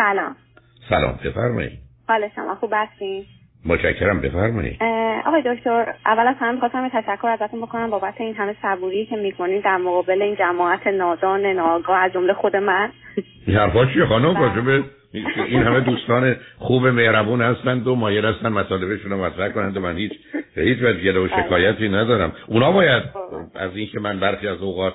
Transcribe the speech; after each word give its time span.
سلام. 0.00 0.36
سلام 0.88 1.18
بفرمایید. 1.24 1.78
حال 2.08 2.28
شما 2.36 2.54
خوب 2.54 2.70
هستین؟ 2.74 3.24
متشکرم 3.66 4.20
بفرمایید. 4.20 4.78
آقای 5.26 5.42
دکتر 5.46 5.94
اول 6.06 6.26
از 6.26 6.36
همه 6.40 6.52
می‌خواستم 6.52 6.88
تشکر 6.88 7.28
ازتون 7.28 7.60
بکنم 7.60 7.90
بابت 7.90 8.14
این 8.20 8.34
همه 8.34 8.56
صبوری 8.62 9.06
که 9.06 9.16
می‌کنین 9.16 9.60
در 9.60 9.76
مقابل 9.76 10.22
این 10.22 10.36
جماعت 10.36 10.86
نادان 10.86 11.46
ناگاه 11.46 11.98
از 11.98 12.12
جمله 12.12 12.32
خود 12.32 12.56
من. 12.56 12.90
این 13.46 13.56
حرفا 13.56 13.86
چیه 13.86 14.06
خانم؟ 14.06 14.36
راجبه 14.36 14.84
این 15.12 15.62
همه 15.62 15.80
دوستان 15.80 16.36
خوب 16.58 16.86
مهربون 16.86 17.42
هستند 17.42 17.86
و 17.86 17.94
مایل 17.94 18.24
هستن 18.24 18.48
مطالبشون 18.48 19.10
رو 19.10 19.24
مطرح 19.24 19.48
کنند 19.48 19.76
و 19.76 19.80
من 19.80 19.96
هیچ 19.96 20.12
هیچ 20.54 20.78
وجه 20.82 21.20
و 21.20 21.28
شکایتی 21.28 21.88
ندارم. 21.88 22.32
اونا 22.48 22.72
باید 22.72 23.02
از 23.54 23.76
اینکه 23.76 24.00
من 24.00 24.20
برخی 24.20 24.48
از 24.48 24.62
اوقات 24.62 24.94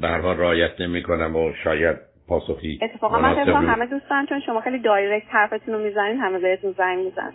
به 0.00 0.08
هر 0.08 0.20
حال 0.20 0.36
رعایت 0.36 0.80
نمی‌کنم 0.80 1.36
و 1.36 1.52
شاید 1.64 2.07
پاسخی 2.28 2.78
اتفاقا 2.82 3.18
من 3.18 3.66
همه 3.66 3.86
دوستان 3.86 4.26
چون 4.26 4.40
شما 4.40 4.60
خیلی 4.60 4.78
دایرکت 4.78 5.26
حرفتون 5.30 5.74
رو 5.74 5.80
می‌زنین 5.80 6.20
همه 6.20 6.38
بهتون 6.38 6.72
زنگ 6.78 6.98
میزن 6.98 7.32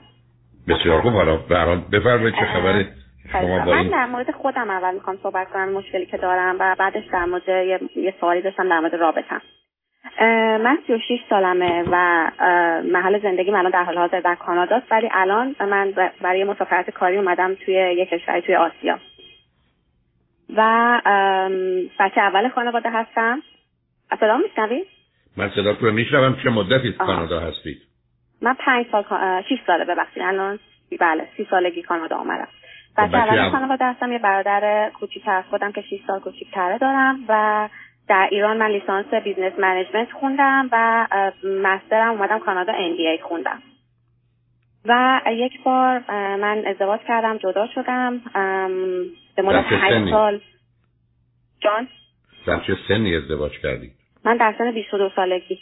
بسیار 0.67 1.01
خوب. 1.01 1.13
حالا 1.13 1.37
به 1.37 1.75
بفرمایید 1.99 2.35
چه 2.35 2.45
خبره 2.45 2.87
شما 3.31 3.65
من 3.65 3.87
در 3.87 4.05
مورد 4.05 4.31
خودم 4.31 4.69
اول 4.69 4.93
می‌خوام 4.93 5.17
صحبت 5.23 5.49
کنم 5.49 5.69
مشکلی 5.69 6.05
که 6.05 6.17
دارم 6.17 6.55
و 6.59 6.75
بعدش 6.79 7.03
در 7.13 7.25
مورد 7.25 7.47
یه, 7.47 7.79
یه 7.95 8.13
سوالی 8.19 8.41
داشتم 8.41 8.69
در 8.69 8.79
مورد 8.79 8.95
رابطم. 8.95 9.41
من 10.63 10.77
36 10.87 11.19
سالمه 11.29 11.83
و 11.91 12.27
محل 12.83 13.19
زندگی 13.19 13.51
من 13.51 13.69
در 13.69 13.83
حال 13.83 13.97
حاضر 13.97 14.19
در 14.19 14.35
کانادا 14.35 14.81
ولی 14.91 15.09
الان 15.11 15.55
من 15.59 15.93
برای 16.21 16.43
مسافرت 16.43 16.89
کاری 16.89 17.17
اومدم 17.17 17.55
توی 17.55 17.73
یک 17.73 18.09
کشوری 18.09 18.41
توی 18.41 18.55
آسیا. 18.55 18.99
و 20.57 21.01
بچه 21.99 22.21
اول 22.21 22.49
خانواده 22.49 22.89
هستم. 22.89 23.41
صدا 24.19 24.37
میشنوید 24.37 24.87
من 25.37 25.49
صدا 25.49 25.71
رو 25.71 25.91
میشنوم 25.91 26.37
چه 26.43 26.49
مدتی 26.49 26.93
کانادا 26.93 27.39
هستید؟ 27.39 27.77
من 28.41 28.53
پنج 28.53 28.85
سال 28.91 29.03
شیش 29.49 29.59
ساله 29.67 29.85
ببخشید. 29.85 30.23
الان 30.23 30.59
بله 30.99 31.27
سی 31.37 31.47
سالگی 31.49 31.81
کانادا 31.81 32.15
آمدم 32.15 32.47
خب، 32.95 33.03
بچه 33.03 33.17
اول 33.17 33.49
خانواده 33.49 33.85
هستم 33.85 34.11
یه 34.11 34.19
برادر 34.19 34.91
کوچیک 34.99 35.23
از 35.27 35.43
خودم 35.49 35.71
که 35.71 35.81
6 35.81 35.99
سال 36.07 36.19
کوچیکتره 36.19 36.77
دارم 36.77 37.19
و 37.29 37.69
در 38.07 38.27
ایران 38.31 38.57
من 38.57 38.71
لیسانس 38.71 39.13
business 39.23 39.53
management 39.59 40.11
خوندم 40.11 40.69
و 40.71 41.07
master 41.43 42.02
م 42.02 42.11
اومدم 42.11 42.39
کانادا 42.39 42.73
ای 42.73 43.19
خوندم. 43.23 43.61
و 44.85 45.21
یک 45.31 45.63
بار 45.63 46.03
من 46.35 46.63
ازدواج 46.67 46.99
کردم 47.07 47.37
جدا 47.37 47.67
شدم. 47.75 48.21
به 49.35 49.41
مدت 49.41 49.65
8 49.69 50.09
سال. 50.09 50.39
جان؟ 51.61 51.87
در 52.47 52.59
چه 52.59 52.77
سنی 52.87 53.15
ازدواج 53.15 53.51
کردی؟ 53.59 53.91
من 54.25 54.37
در 54.37 54.55
سن 54.57 54.71
22 54.71 55.09
سالگی 55.15 55.59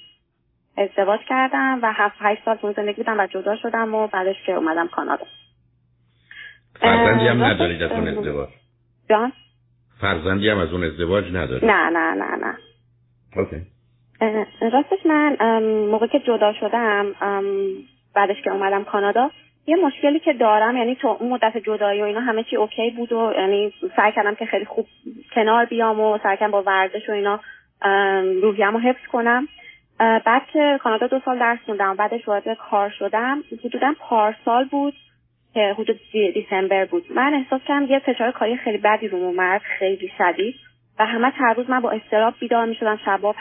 ازدواج 0.77 1.19
کردم 1.29 1.79
و 1.83 1.93
7 1.95 2.15
8 2.19 2.41
سال 2.45 2.57
اون 2.61 2.73
زندگی 2.73 3.03
بودم 3.03 3.19
و 3.19 3.27
جدا 3.27 3.55
شدم 3.55 3.95
و 3.95 4.07
بعدش 4.07 4.35
که 4.45 4.51
اومدم 4.51 4.87
کانادا. 4.87 5.25
فرزندی 6.81 7.27
هم 7.27 7.43
ندارید 7.43 7.83
از 7.83 7.91
اون 7.91 8.07
ازدواج؟ 8.07 8.49
جان؟ 9.09 9.31
فرزندی 10.01 10.49
هم 10.49 10.57
از 10.57 10.73
اون 10.73 10.83
ازدواج 10.83 11.25
ندارید 11.33 11.65
نه 11.65 11.89
نه 11.89 12.13
نه 12.13 12.35
نه. 12.35 12.57
اوکی. 13.37 13.61
راستش 14.61 15.05
من 15.05 15.37
موقع 15.91 16.07
که 16.07 16.19
جدا 16.19 16.53
شدم 16.53 17.05
بعدش 18.15 18.41
که 18.43 18.51
اومدم 18.51 18.83
کانادا 18.83 19.31
یه 19.67 19.75
مشکلی 19.75 20.19
که 20.19 20.33
دارم 20.33 20.77
یعنی 20.77 20.95
تو 20.95 21.07
اون 21.07 21.29
مدت 21.29 21.57
جدایی 21.57 22.01
و 22.01 22.05
اینا 22.05 22.19
همه 22.19 22.43
چی 22.43 22.55
اوکی 22.55 22.89
بود 22.89 23.11
و 23.11 23.33
یعنی 23.37 23.73
سعی 23.95 24.11
کردم 24.11 24.35
که 24.35 24.45
خیلی 24.45 24.65
خوب 24.65 24.87
کنار 25.35 25.65
بیام 25.65 25.99
و 25.99 26.17
سعی 26.23 26.37
کردم 26.37 26.51
با 26.51 26.63
ورزش 26.63 27.09
و 27.09 27.11
اینا 27.11 27.39
روحیه‌مو 28.41 28.79
حفظ 28.79 29.07
کنم. 29.11 29.47
بعد 29.99 30.41
که 30.53 30.79
کانادا 30.83 31.07
دو 31.07 31.19
سال 31.25 31.39
درس 31.39 31.59
خوندم 31.65 31.95
بعدش 31.95 32.27
وارد 32.27 32.57
کار 32.69 32.89
شدم. 32.89 33.43
حدودا 33.65 33.93
پارسال 33.99 34.65
بود 34.65 34.93
که 35.53 35.75
حدود 35.77 35.99
دیسمبر 36.11 36.85
بود. 36.85 37.05
من 37.15 37.33
احساس 37.33 37.61
کردم 37.67 37.85
یه 37.85 37.99
فشار 37.99 38.31
کاری 38.31 38.57
خیلی 38.57 38.77
بدی 38.77 39.07
رو 39.07 39.17
اومد 39.17 39.61
خیلی 39.61 40.11
شدید. 40.17 40.55
و 40.99 41.05
همه 41.05 41.29
هر 41.35 41.53
روز 41.53 41.69
من 41.69 41.79
با 41.79 41.91
اضطراب 41.91 42.33
بیدار 42.39 42.65
می 42.65 42.75
شدم 42.75 42.99
شبا 43.05 43.35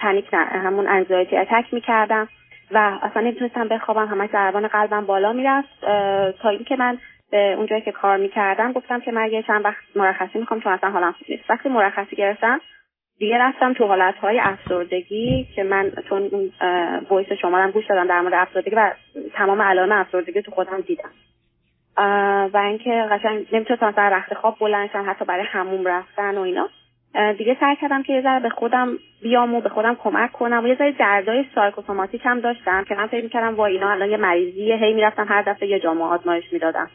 panic 0.00 0.34
نه 0.34 0.44
همون 0.44 0.88
anxiety 0.88 1.36
attack 1.36 1.74
می 1.74 1.80
کردم 1.80 2.28
و 2.70 2.98
اصلا 3.02 3.22
نمی‌تونستم 3.22 3.68
بخوابم. 3.68 4.06
همه 4.06 4.26
ضربان 4.32 4.68
قلبم 4.68 5.06
بالا 5.06 5.32
می‌رفت. 5.32 5.80
تا 6.42 6.48
اینکه 6.48 6.76
من 6.76 6.98
به 7.30 7.54
اونجایی 7.56 7.82
که 7.82 7.92
کار 7.92 8.16
می‌کردم 8.16 8.72
گفتم 8.72 9.00
که 9.00 9.12
من 9.12 9.30
یه 9.32 9.42
چند 9.42 9.64
وقت 9.64 9.76
مرخصی 9.96 10.38
می‌خوام 10.38 10.60
چون 10.60 10.72
اصلا 10.72 10.90
حالم 10.90 11.12
خوب 11.12 11.26
نیست. 11.28 11.50
وقتی 11.50 11.68
مرخصی 11.68 12.16
گرفتم 12.16 12.60
دیگه 13.18 13.38
رفتم 13.38 13.72
تو 13.72 13.86
حالت 13.86 14.14
های 14.14 14.40
افسردگی 14.40 15.48
که 15.54 15.62
من 15.62 15.92
چون 16.08 16.22
اون 16.32 16.52
voice 17.10 17.32
شما 17.32 17.58
هم 17.58 17.70
گوش 17.70 17.86
دادم 17.86 18.06
در 18.06 18.20
مورد 18.20 18.34
افسردگی 18.34 18.76
و 18.76 18.92
تمام 19.34 19.62
علائم 19.62 19.92
افسردگی 19.92 20.42
تو 20.42 20.50
خودم 20.50 20.80
دیدم. 20.80 21.10
و 22.52 22.56
اینکه 22.56 23.06
قشنگ 23.10 23.46
نمی‌تونستم 23.52 23.92
سر 23.96 24.10
رخت 24.10 24.34
خواب 24.34 24.56
بلند 24.60 24.90
حتی 24.90 25.24
برای 25.24 25.44
هموم 25.44 25.84
رفتن 25.84 26.38
و 26.38 26.40
اینا. 26.40 26.68
دیگه 27.38 27.56
سعی 27.60 27.76
کردم 27.76 28.02
که 28.02 28.12
یه 28.12 28.22
ذره 28.22 28.40
به 28.40 28.48
خودم 28.48 28.98
بیام 29.22 29.54
و 29.54 29.60
به 29.60 29.68
خودم 29.68 29.94
کمک 29.94 30.32
کنم 30.32 30.64
و 30.64 30.66
یه 30.66 30.74
ذره 30.74 30.92
دردای 30.92 31.44
سایکوسوماتیک 31.54 32.20
هم 32.24 32.40
داشتم 32.40 32.84
که 32.84 32.94
من 32.94 33.06
فکر 33.06 33.22
می‌کردم 33.22 33.54
وا 33.54 33.66
اینا 33.66 33.90
الان 33.90 34.10
یه 34.10 34.16
مریضیه 34.16 34.76
هی 34.76 34.92
می‌رفتم 34.92 35.26
هر 35.28 35.42
دفعه 35.42 35.68
یه 35.68 35.80
جامعه 35.80 36.04
آزمایش 36.04 36.52
می‌دادم. 36.52 36.90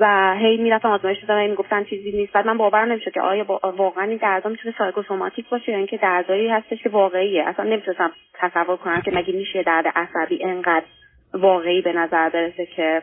و 0.00 0.34
هی 0.38 0.56
می‌رفتم 0.56 0.88
آزمایش 0.88 1.18
دادم 1.24 1.44
و 1.44 1.48
می‌گفتن 1.48 1.84
چیزی 1.84 2.12
نیست. 2.12 2.32
بعد 2.32 2.46
من 2.46 2.58
باورم 2.58 2.92
نمیشه 2.92 3.10
که 3.10 3.20
آیا 3.20 3.44
واقعا 3.76 4.04
این 4.04 4.18
دردا 4.22 4.50
می‌تونه 4.50 4.74
سایکوسوماتیک 4.78 5.48
باشه 5.48 5.72
یا 5.72 5.78
اینکه 5.78 5.96
دردایی 5.96 6.48
هستش 6.48 6.82
که 6.82 6.88
واقعیه. 6.88 7.44
اصلا 7.48 7.64
نمی‌تونستم 7.64 8.10
تصور 8.34 8.76
کنم 8.76 9.00
که 9.00 9.10
مگه 9.10 9.32
میشه 9.32 9.62
درد 9.62 9.84
عصبی 9.86 10.44
انقدر 10.44 10.84
واقعی 11.34 11.82
به 11.82 11.92
نظر 11.92 12.28
برسه 12.28 12.66
که 12.66 13.02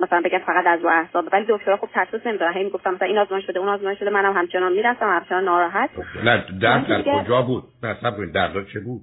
مثلا 0.00 0.20
بگم 0.24 0.38
فقط 0.38 0.66
از 0.66 0.80
رو 0.82 0.88
اعصاب. 0.88 1.24
ولی 1.32 1.44
دکترها 1.48 1.76
خب 1.76 1.88
تشخیص 1.94 2.26
نمی‌دادن. 2.26 2.52
هی 2.52 2.64
می‌گفتم 2.64 2.94
مثلا 2.94 3.08
این 3.08 3.18
آزمایش 3.18 3.46
شده 3.46 3.58
اون 3.58 3.68
آزمایش 3.68 3.98
شده 3.98 4.10
منم 4.10 4.32
همچنان 4.32 4.72
می‌رفتم 4.72 5.08
همچنان 5.08 5.44
ناراحت. 5.44 5.90
نه 6.24 6.44
درد 6.62 6.88
در 6.88 7.02
کجا 7.02 7.42
بود؟ 7.42 7.62
نه 7.82 7.96
درد 8.34 8.66
چه 8.72 8.80
بود؟ 8.80 9.00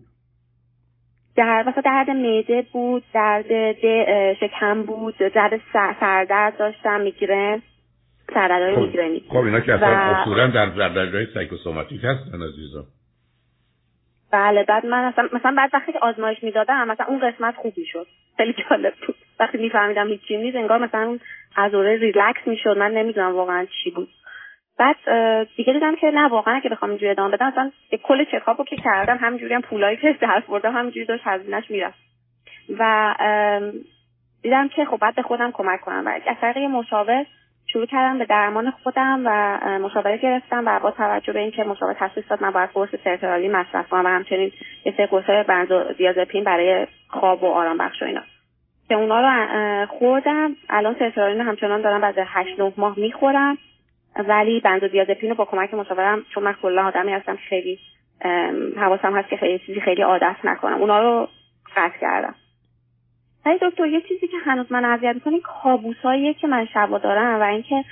در 1.35 1.63
مثلا 1.68 1.81
درد 1.85 2.09
معده 2.09 2.66
بود 2.72 3.03
درد 3.13 3.75
شکم 4.34 4.84
بود 4.84 5.18
درد 5.18 5.62
سردرد 6.00 6.57
داشتم 6.57 7.01
می‌گیرن 7.01 7.62
سردردهای 8.34 8.75
خب. 8.75 8.81
میگرنی 8.81 9.23
خب 9.29 9.38
اینا 9.38 9.59
که 9.59 9.74
اصلا 9.74 9.88
اصولا 9.88 10.47
در 10.47 10.66
دردهای 10.66 11.25
سایکوسوماتیک 11.34 12.01
هستن 12.03 12.41
عزیزم. 12.41 12.85
بله 14.31 14.63
بعد 14.63 14.85
من 14.85 15.03
اصلا 15.03 15.29
مثلا 15.34 15.53
بعد 15.57 15.69
وقتی 15.74 15.91
که 15.91 16.00
آزمایش 16.00 16.44
می‌دادم 16.44 16.88
مثلا 16.88 17.06
اون 17.06 17.19
قسمت 17.19 17.56
خوب 17.56 17.74
می‌شد 17.78 18.07
خیلی 18.38 18.56
جالب 18.69 18.94
بود. 19.07 19.16
وقتی 19.40 19.57
میفهمیدم 19.57 20.07
هیچی 20.07 20.38
نیست 20.38 20.57
انگار 20.57 20.79
مثلا 20.79 21.03
اون 21.03 21.19
عضله 21.57 21.95
ریلکس 21.97 22.47
می‌شد. 22.47 22.78
من 22.78 22.91
نمی‌دونم 22.91 23.35
واقعا 23.35 23.66
چی 23.84 23.91
بود. 23.91 24.09
بعد 24.80 24.96
دیگه 25.56 25.74
دیدم 25.74 25.96
که 25.96 26.12
نه 26.12 26.28
واقعا 26.28 26.59
که 26.59 26.69
بخوام 26.69 26.91
اینجوری 26.91 27.12
ادامه 27.12 27.31
بدم 27.31 27.47
مثلا 27.47 27.72
کل 28.03 28.25
چکاپو 28.31 28.63
که 28.63 28.75
کردم 28.75 29.18
همینجوری 29.18 29.53
هم 29.53 29.62
پولایی 29.62 29.97
که 29.97 30.16
درس 30.22 30.44
بردم 30.44 30.78
همینجوری 30.78 31.06
داشت 31.06 31.24
هزینهش 31.25 31.72
می‌رفت. 31.72 32.00
و 32.80 33.16
دیدم 34.44 34.68
که 34.68 34.86
خب 34.86 34.97
بعد 34.97 35.16
به 35.16 35.22
خودم 35.22 35.52
کمک 35.52 35.81
کنم. 35.81 36.03
و 36.06 36.09
از 36.09 36.38
طریق 36.41 36.69
مشاور 36.69 37.25
شروع 37.68 37.86
کردم 37.86 38.18
به 38.18 38.25
درمان 38.25 38.72
خودم 38.72 39.22
و 39.25 39.59
مشاوره 39.80 40.18
گرفتم 40.18 40.63
و 40.66 40.80
با 40.80 40.92
توجه 40.92 41.34
به 41.34 41.40
اینکه 41.40 41.63
مشاور 41.63 41.94
تشخیص 41.94 42.24
داد 42.30 42.44
من 42.44 42.52
باید 42.52 42.69
قرص 42.74 42.90
سرترالی 43.03 43.47
مصرف 43.47 43.90
کنم 43.90 44.06
و 44.06 44.07
همچنین 44.07 44.52
یه 44.86 44.94
سری 44.97 45.06
قرص 45.06 45.47
بنزودیازپین 45.47 46.44
برای 46.44 46.88
خواب 47.07 47.44
و 47.44 47.47
آرام 47.47 47.78
بخش 47.78 48.02
و 48.02 48.06
اینا. 48.06 48.22
که 48.90 48.96
اونا 48.96 49.22
رو 49.22 49.86
خوردم. 49.86 50.56
الان 50.69 50.96
سرترالین 51.00 51.42
همچنان 51.42 51.81
دارم 51.81 52.02
بعد 52.02 52.16
هشت 52.18 52.59
نه 52.59 52.74
ماه 52.78 53.00
می‌خورم. 53.00 53.57
ولی 54.16 54.59
بنزودیازپین 54.59 55.30
رو 55.30 55.36
با 55.36 55.46
کمک 55.46 55.74
مشاورم 55.74 56.26
چون 56.34 56.44
من 56.44 56.53
کلا 56.62 56.86
آدمی 56.86 57.12
هستم 57.12 57.36
خیلی 57.50 57.80
حواسم 58.78 59.18
هست 59.18 59.30
که 59.30 59.38
خیلی 59.38 59.59
چیزی 59.59 59.81
خیلی 59.81 60.02
عادت 60.02 60.36
نکنم. 60.44 60.81
اونا 60.81 61.00
رو 61.00 61.30
قطع 61.76 62.00
کردم. 62.02 62.36
ولی 63.45 63.60
دکتر 63.62 63.86
یه 63.86 64.01
چیزی 64.01 64.28
که 64.28 64.38
هنوز 64.45 64.72
من 64.72 64.86
اذیت 64.86 65.16
می‌کنه 65.16 65.39
کابوساییه 65.39 66.34
که 66.34 66.48
من 66.48 66.66
شبا 66.66 66.98
دارم 66.98 67.39
و 67.39 67.44
اینکه 67.44 67.84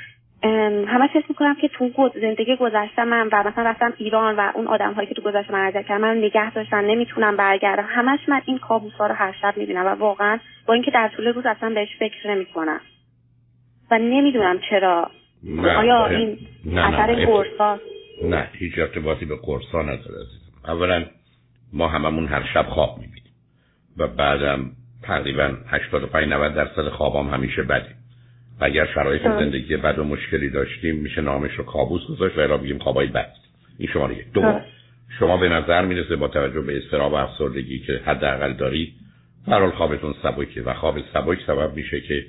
همه 0.88 1.08
حس 1.14 1.24
می‌کنم 1.30 1.56
که 1.56 1.68
تو 1.68 2.10
زندگی 2.22 2.56
گذشته 2.56 3.04
من 3.04 3.30
و 3.32 3.44
مثلا 3.48 3.70
رفتم 3.70 3.94
ایران 3.98 4.36
و 4.36 4.52
اون 4.56 4.68
آدم 4.68 4.94
هایی 4.94 5.08
که 5.08 5.16
تو 5.16 5.22
گذشته 5.22 5.54
من 5.54 5.66
اذیت 5.66 5.92
من 5.92 6.18
نگه 6.18 6.52
داشتن 6.52 6.86
نمی‌تونم 6.86 7.38
برگردم. 7.38 7.86
همش 7.90 8.20
من 8.28 8.42
این 8.46 8.58
کابوس 8.58 8.94
ها 8.94 9.08
رو 9.08 9.14
هر 9.14 9.36
شب 9.42 9.54
می‌بینم 9.58 9.86
و 9.86 9.90
واقعا 9.90 10.40
با 10.68 10.74
اینکه 10.74 10.92
در 10.92 11.08
طول 11.08 11.28
روز 11.28 11.46
اصلا 11.46 11.70
بهش 11.70 11.90
فکر 12.00 12.32
نمی‌کنم. 12.32 12.82
و 13.92 14.00
نمی‌دونم 14.00 14.60
چرا. 14.70 15.12
نه 15.44 15.76
آیا 15.76 16.06
این 16.06 16.38
اثر 16.78 17.26
قرصا 17.26 17.80
نه 18.24 18.48
هیچ 18.54 18.74
ارتباطی 18.78 19.26
به 19.26 19.36
قرصا 19.36 19.82
نداره 19.82 20.26
اولا 20.68 21.06
ما 21.74 21.88
هممون 21.88 22.28
هر 22.28 22.50
شب 22.54 22.66
خواب 22.70 22.98
می‌بینیم 22.98 23.34
و 23.98 24.08
بعدم 24.08 24.72
تقریبا 25.04 25.56
85 25.68 26.30
90 26.30 26.54
درصد 26.54 26.90
خوابام 26.90 27.30
همیشه 27.30 27.64
بده. 27.64 27.90
و 28.60 28.66
اگر 28.66 28.86
شرایط 28.96 29.22
زندگی 29.22 29.78
بد 29.78 30.00
و 30.00 30.04
مشکلی 30.04 30.50
داشتیم 30.50 30.96
میشه 30.96 31.22
نامش 31.22 31.52
رو 31.52 31.64
کابوس 31.64 32.02
گذاشت 32.08 32.38
و 32.38 32.42
الا 32.42 32.58
بگیم 32.58 32.80
خوابای 32.80 33.08
بد. 33.08 33.32
این 33.78 33.90
شماره 33.94 34.18
یک 34.18 34.32
دوم 34.34 34.62
شما 35.20 35.38
به 35.38 35.50
نظر 35.50 35.86
می‌رسه 35.86 36.16
با 36.16 36.28
توجه 36.28 36.62
به 36.62 36.78
استراب 36.78 37.12
و 37.12 37.16
افسردگی 37.16 37.80
که 37.80 38.02
حداقل 38.06 38.54
دارید 38.54 38.94
برحال 39.48 39.72
خوابتون 39.72 40.16
سبکه 40.24 40.62
و 40.62 40.74
خواب 40.74 41.00
سبک 41.14 41.38
سبب 41.48 41.76
میشه 41.76 42.02
که 42.02 42.26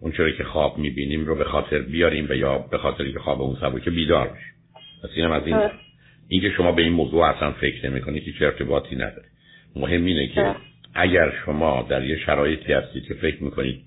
اون 0.00 0.12
چرا 0.12 0.30
که 0.30 0.44
خواب 0.44 0.78
می‌بینیم 0.78 1.26
رو 1.26 1.34
به 1.34 1.44
خاطر 1.44 1.78
بیاریم 1.78 2.26
و 2.30 2.34
یا 2.34 2.58
به 2.58 2.78
خاطر 2.78 3.10
که 3.10 3.18
خواب 3.18 3.42
اون 3.42 3.56
سبکه 3.60 3.90
بیدار 3.90 4.28
بشیم. 4.28 4.54
پس 5.02 5.10
اینم 5.16 5.30
از 5.30 5.42
این 5.46 5.70
اینکه 6.28 6.50
شما 6.50 6.72
به 6.72 6.82
این 6.82 6.92
موضوع 6.92 7.24
اصلا 7.24 7.52
فکر 7.52 7.90
نمی 7.90 8.20
که 8.20 8.32
چه 8.38 8.44
ارتباطی 8.44 8.94
نداره. 8.94 9.28
مهم 9.76 10.04
اینه 10.04 10.26
که 10.26 10.54
اگر 10.94 11.32
شما 11.44 11.86
در 11.88 12.04
یه 12.04 12.18
شرایطی 12.18 12.72
هستید 12.72 13.04
که 13.04 13.14
فکر 13.14 13.42
می‌کنید 13.42 13.80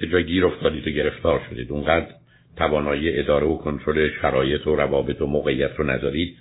یه 0.00 0.08
جای 0.08 0.24
گیر 0.24 0.46
افتادید 0.46 0.88
و 0.88 0.90
گرفتار 0.90 1.40
شدید 1.50 1.72
اونقدر 1.72 2.06
توانایی 2.56 3.18
اداره 3.18 3.46
و 3.46 3.56
کنترل 3.56 4.10
شرایط 4.22 4.66
و 4.66 4.76
روابط 4.76 5.20
و 5.22 5.26
موقعیت 5.26 5.70
رو 5.76 5.90
ندارید 5.90 6.36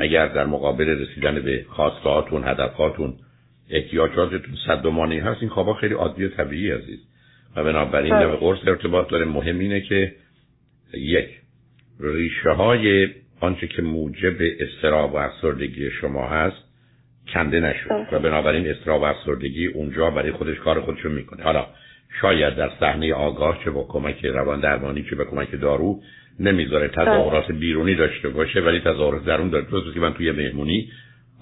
اگر 0.00 0.28
در 0.28 0.46
مقابل 0.46 0.88
رسیدن 0.88 1.40
به 1.40 1.64
خواستهاتون 1.68 2.44
هدفهاتون 2.44 3.14
احتیاجاتتون 3.70 4.56
صد 4.66 4.86
و 4.86 4.90
مانعی 4.90 5.18
هست 5.18 5.40
این 5.40 5.50
خوابا 5.50 5.74
خیلی 5.74 5.94
عادی 5.94 6.24
و 6.24 6.28
طبیعی 6.28 6.70
عزیز. 6.70 6.98
و 7.56 7.64
بنابراین 7.64 8.18
به 8.18 8.36
قرص 8.36 8.58
ارتباط 8.66 9.08
داره. 9.08 9.24
مهم 9.24 9.58
اینه 9.58 9.80
که 9.80 10.12
یک 10.94 11.28
ریشه 12.00 12.50
های 12.50 13.08
آنچه 13.40 13.66
که 13.66 13.82
موجب 13.82 14.36
استراب 14.60 15.14
و 15.14 15.16
افسردگی 15.16 15.90
شما 15.90 16.28
هست 16.28 16.56
کنده 17.34 17.60
نشد. 17.60 18.06
و 18.12 18.18
بنابراین 18.18 18.70
استراب 18.70 19.02
و 19.02 19.04
افسردگی 19.04 19.66
اونجا 19.66 20.10
برای 20.10 20.32
خودش 20.32 20.56
کار 20.56 20.80
خودشو 20.80 21.08
می‌کنه. 21.08 21.42
حالا 21.42 21.66
شاید 22.20 22.56
در 22.56 22.70
صحنه 22.80 23.14
آگاه 23.14 23.60
چه 23.64 23.70
با 23.70 23.84
کمک 23.88 24.24
روان 24.24 24.60
درمانی 24.60 25.06
چه 25.10 25.16
با 25.16 25.24
کمک 25.24 25.60
دارو 25.60 26.00
نمی‌ذاره. 26.40 26.88
تظاهرات 26.88 27.52
بیرونی 27.52 27.94
داشته 27.94 28.28
باشه 28.28 28.60
ولی 28.60 28.80
تظاهرات 28.80 29.24
درون 29.24 29.50
داره. 29.50 29.66
که 29.94 30.00
من 30.00 30.14
توی 30.14 30.32
مهمونی 30.32 30.90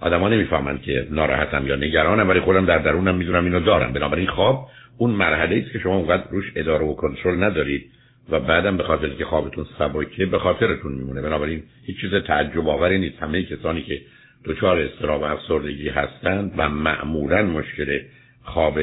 آدما 0.00 0.28
نمی‌فهمن 0.28 0.78
که 0.78 1.06
ناراحتم 1.10 1.66
یا 1.66 1.76
نگرانم 1.76 2.28
ولی 2.28 2.40
خودم 2.40 2.66
در 2.66 2.78
درونم 2.78 3.14
می‌دونم 3.14 3.44
اینو 3.44 3.60
دارم. 3.60 3.92
بنابراین 3.92 4.26
خواب 4.26 4.68
اون 4.98 5.10
مرحله 5.10 5.56
است 5.56 5.72
که 5.72 5.78
شما 5.78 5.96
اونقدر 5.96 6.30
روش 6.30 6.52
اداره 6.56 6.84
و 6.84 6.94
کنترل 6.94 7.44
ندارید 7.44 7.90
و 8.30 8.40
بعدم 8.40 8.76
به 8.76 8.82
خاطر 8.82 9.08
که 9.08 9.24
خوابتون 9.24 9.66
سبکه 9.78 10.26
به 10.26 10.38
خاطرتون 10.38 10.92
میمونه. 10.92 11.22
بنابراین 11.22 11.62
هیچ 11.86 12.00
چیز 12.00 12.14
تعجب 12.26 12.68
آوری 12.68 12.98
نیست. 12.98 13.22
همه 13.22 13.42
کسانی 13.42 13.82
که 13.82 14.00
دچار 14.44 14.78
استراب 14.78 15.20
و 15.20 15.24
افسردگی 15.24 15.88
هستند 15.88 16.52
و 16.56 16.68
معمولا 16.68 17.42
مشکل 17.42 18.00
خواب 18.42 18.74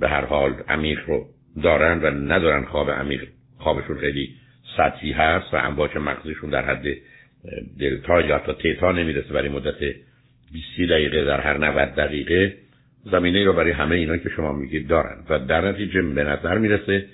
به 0.00 0.08
هر 0.08 0.24
حال 0.24 0.52
عمیق 0.68 0.98
رو 1.06 1.26
دارن 1.62 2.00
و 2.00 2.06
ندارن 2.32 2.64
خواب 2.64 2.90
عمیق. 2.90 3.22
خوابشون 3.58 3.98
خیلی 3.98 4.30
سطحی 4.76 5.12
هست 5.12 5.54
و 5.54 5.56
امواج 5.56 5.96
مغزشون 5.96 6.50
در 6.50 6.64
حد 6.64 6.84
دلتا 7.80 8.20
یا 8.20 8.38
تا 8.38 8.52
تیتا 8.52 8.92
نمی‌رسه 8.92 9.32
برای 9.32 9.48
مدت 9.48 9.94
20 10.52 10.90
دقیقه 10.90 11.24
در 11.24 11.40
هر 11.40 11.58
90 11.58 11.94
دقیقه 11.94 12.56
زمینه 13.10 13.44
رو 13.44 13.52
برای 13.52 13.72
همه 13.72 13.96
اینا 13.96 14.16
که 14.16 14.28
شما 14.28 14.52
میگید 14.52 14.88
دارن. 14.88 15.24
و 15.28 15.38
در 15.38 15.68
نتیجه 15.68 16.02
به 16.02 16.24
نظر 16.24 16.58
می‌رسه 16.58 17.06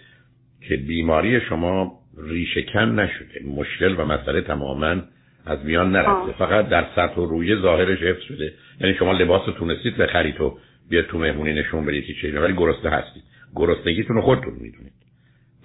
که 0.68 0.76
بیماری 0.76 1.40
شما 1.40 1.98
ریشهکن 2.18 3.00
نشده. 3.00 3.44
مشکل 3.46 3.94
و 3.98 4.04
مسئله 4.04 4.40
تماما 4.40 5.02
از 5.46 5.64
میان 5.64 5.92
نرفته. 5.92 6.32
فقط 6.38 6.68
در 6.68 6.86
سطح 6.96 7.14
و 7.14 7.26
روی 7.26 7.56
ظاهرش 7.56 7.98
حفظ 7.98 8.22
شده. 8.22 8.52
یعنی 8.80 8.94
شما 8.94 9.12
لباس 9.12 9.42
رو 9.46 9.52
تونستید 9.52 9.96
بخرید 9.96 10.40
و 10.40 10.58
بیاد 10.90 11.06
تو 11.06 11.18
مهمونی 11.18 11.52
نشون 11.52 11.86
بدید 11.86 12.04
که 12.06 12.14
چه 12.22 12.40
ولی 12.40 12.52
گرسنه 12.52 12.90
هستید. 12.90 13.22
گرسنگیتون 13.56 14.16
رو 14.16 14.22
خودتون 14.22 14.52
می‌دونید. 14.52 14.92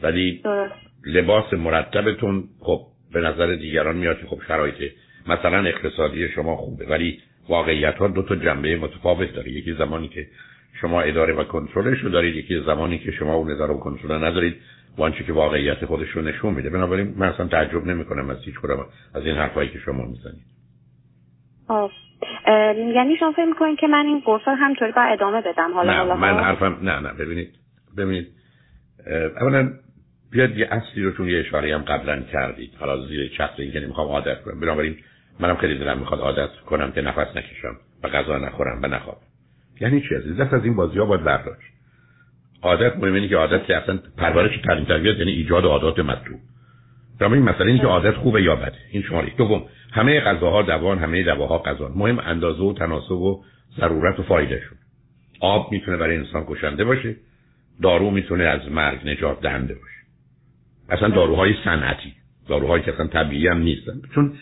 ولی 0.02 0.42
لباس 1.06 1.54
مرتبتون 1.54 2.44
خب 2.60 2.81
به 3.14 3.19
نظر 3.19 3.56
دیگران 3.56 3.98
میاد 3.98 4.19
که 4.19 4.25
خب 4.25 4.42
شرایط 4.48 4.92
مثلا 5.28 5.66
اقتصادی 5.66 6.30
شما 6.30 6.56
خوبه. 6.56 6.86
ولی 6.86 7.19
واقعیت 7.50 7.96
ها 7.96 8.08
دو 8.08 8.22
تا 8.22 8.36
جنبه 8.36 8.78
متفاوت 8.78 9.34
داره. 9.34 9.52
یکی 9.52 9.74
زمانی 9.74 10.08
که 10.08 10.28
شما 10.82 11.02
اداره 11.02 11.34
و 11.34 11.44
کنترلش 11.44 12.00
رو 12.00 12.10
دارید 12.10 12.36
یکی 12.36 12.64
زمانی 12.66 13.00
که 13.00 13.12
شما 13.12 13.34
اون 13.34 13.52
اداره 13.52 13.74
و 13.74 13.80
کنترل 13.80 14.24
ندارید. 14.24 14.56
وانچه 14.98 15.24
که 15.24 15.34
واقعیت 15.34 15.86
خودش 15.86 16.10
رو 16.10 16.22
نشون 16.22 16.54
میده. 16.54 16.70
بنابراین 16.70 17.14
من 17.18 17.28
اصلا 17.28 17.48
تعجب 17.48 17.86
نمی 17.86 18.06
کنم 18.06 18.30
از 18.30 18.38
هیچ 18.46 18.56
از 19.14 19.26
این 19.26 19.36
حرفایی 19.36 19.70
که 19.70 19.80
شما 19.80 20.06
می‌زنید. 20.06 20.58
یعنی 22.96 23.18
شما 23.20 23.32
فکر 23.32 23.46
می‌کنید 23.46 23.80
که 23.80 23.88
من 23.88 24.06
این 24.06 24.20
قرص 24.20 24.42
همطوری 24.48 24.92
با 24.92 25.02
ادامه 25.02 25.42
بدم؟ 25.42 25.74
حالا 25.74 26.04
نه 26.04 26.14
من 26.14 26.44
حرفم 26.44 26.80
نه 26.82 27.00
نه 27.00 27.14
ببینید 27.14 27.54
ببینید 27.98 28.28
اولا 29.42 29.72
بیاد 30.32 30.58
یه 30.58 30.68
اصلی 30.72 31.04
رو 31.04 31.12
چون 31.12 31.28
یه 31.28 31.40
اشاره 31.40 31.76
هم 31.76 31.82
قبلا 31.82 32.22
کردید. 32.22 32.72
حالا 32.80 33.08
زیر 33.08 33.28
چتر 33.28 33.54
این 33.58 33.72
که 33.72 33.80
نمی‌خوام 33.80 34.08
عادت 34.08 34.42
کنم. 34.42 34.60
بنابراین 34.60 34.98
منم 35.39 35.56
خیلی 35.57 35.78
دلم 35.78 36.00
می‌خواد 36.00 36.19
عادت 36.19 36.50
کنم 36.66 36.92
که 36.92 37.01
نفس 37.01 37.28
نکشم 37.36 37.78
و 38.04 38.07
غذا 38.07 38.38
نخورم 38.38 38.80
و 38.84 38.88
نخوابم. 38.88 39.28
یعنی 39.81 40.01
چی 40.01 40.16
عزیز؟ 40.16 40.38
دست 40.38 40.54
از 40.54 40.63
این 40.63 40.75
بازی 40.75 41.00
ها 41.00 41.06
باید 41.06 41.24
برداشت. 41.24 41.72
عادت 42.62 42.98
مهم 42.98 43.28
که 43.28 43.38
عادت 43.38 43.66
که 43.66 43.78
اصلا 43.78 44.00
پرورش 44.18 44.57
تعلیم 44.57 44.86
تربیت 44.86 45.18
یعنی 45.18 45.31
ایجاد 45.31 45.66
عادات 45.66 46.00
مطلوب. 46.00 46.39
این 47.22 47.44
مسئله 47.44 47.68
اینه 47.68 47.80
که 47.80 47.88
عادت 47.88 48.16
خوبه 48.16 48.44
یا 48.44 48.56
بده. 48.56 48.78
این 48.92 49.04
شماره 49.04 49.30
دوم. 49.38 49.66
همه 49.92 50.19
غذاها 50.19 50.62
دوان 50.62 51.00
همه 51.00 51.24
دواها 51.24 51.57
غذا 51.57 51.92
مهم 51.95 52.19
اندازه 52.19 52.63
و 52.63 52.74
تناسب 52.74 53.12
و 53.12 53.44
ضرورت 53.80 54.19
و 54.19 54.24
فایدهشون. 54.24 54.78
آب 55.40 55.72
می‌تونه 55.72 55.98
برای 55.98 56.18
انسان 56.18 56.45
کشنده 56.48 56.86
باشه. 56.86 57.16
دارو 57.81 58.12
می‌تونه 58.12 58.44
از 58.44 58.72
مرگ 58.72 59.07
نجات 59.10 59.42
دهنده 59.42 59.74
باشه. 59.74 59.98
اصلا 60.90 61.10
داروهای 61.10 61.56
صنعتی 61.63 62.13
داروهایی 62.48 62.83
که 62.83 62.94
اصلا 62.94 63.07
طبیعی 63.07 63.48
هم 63.48 63.57
نیستن. 63.57 64.01
چون 64.16 64.33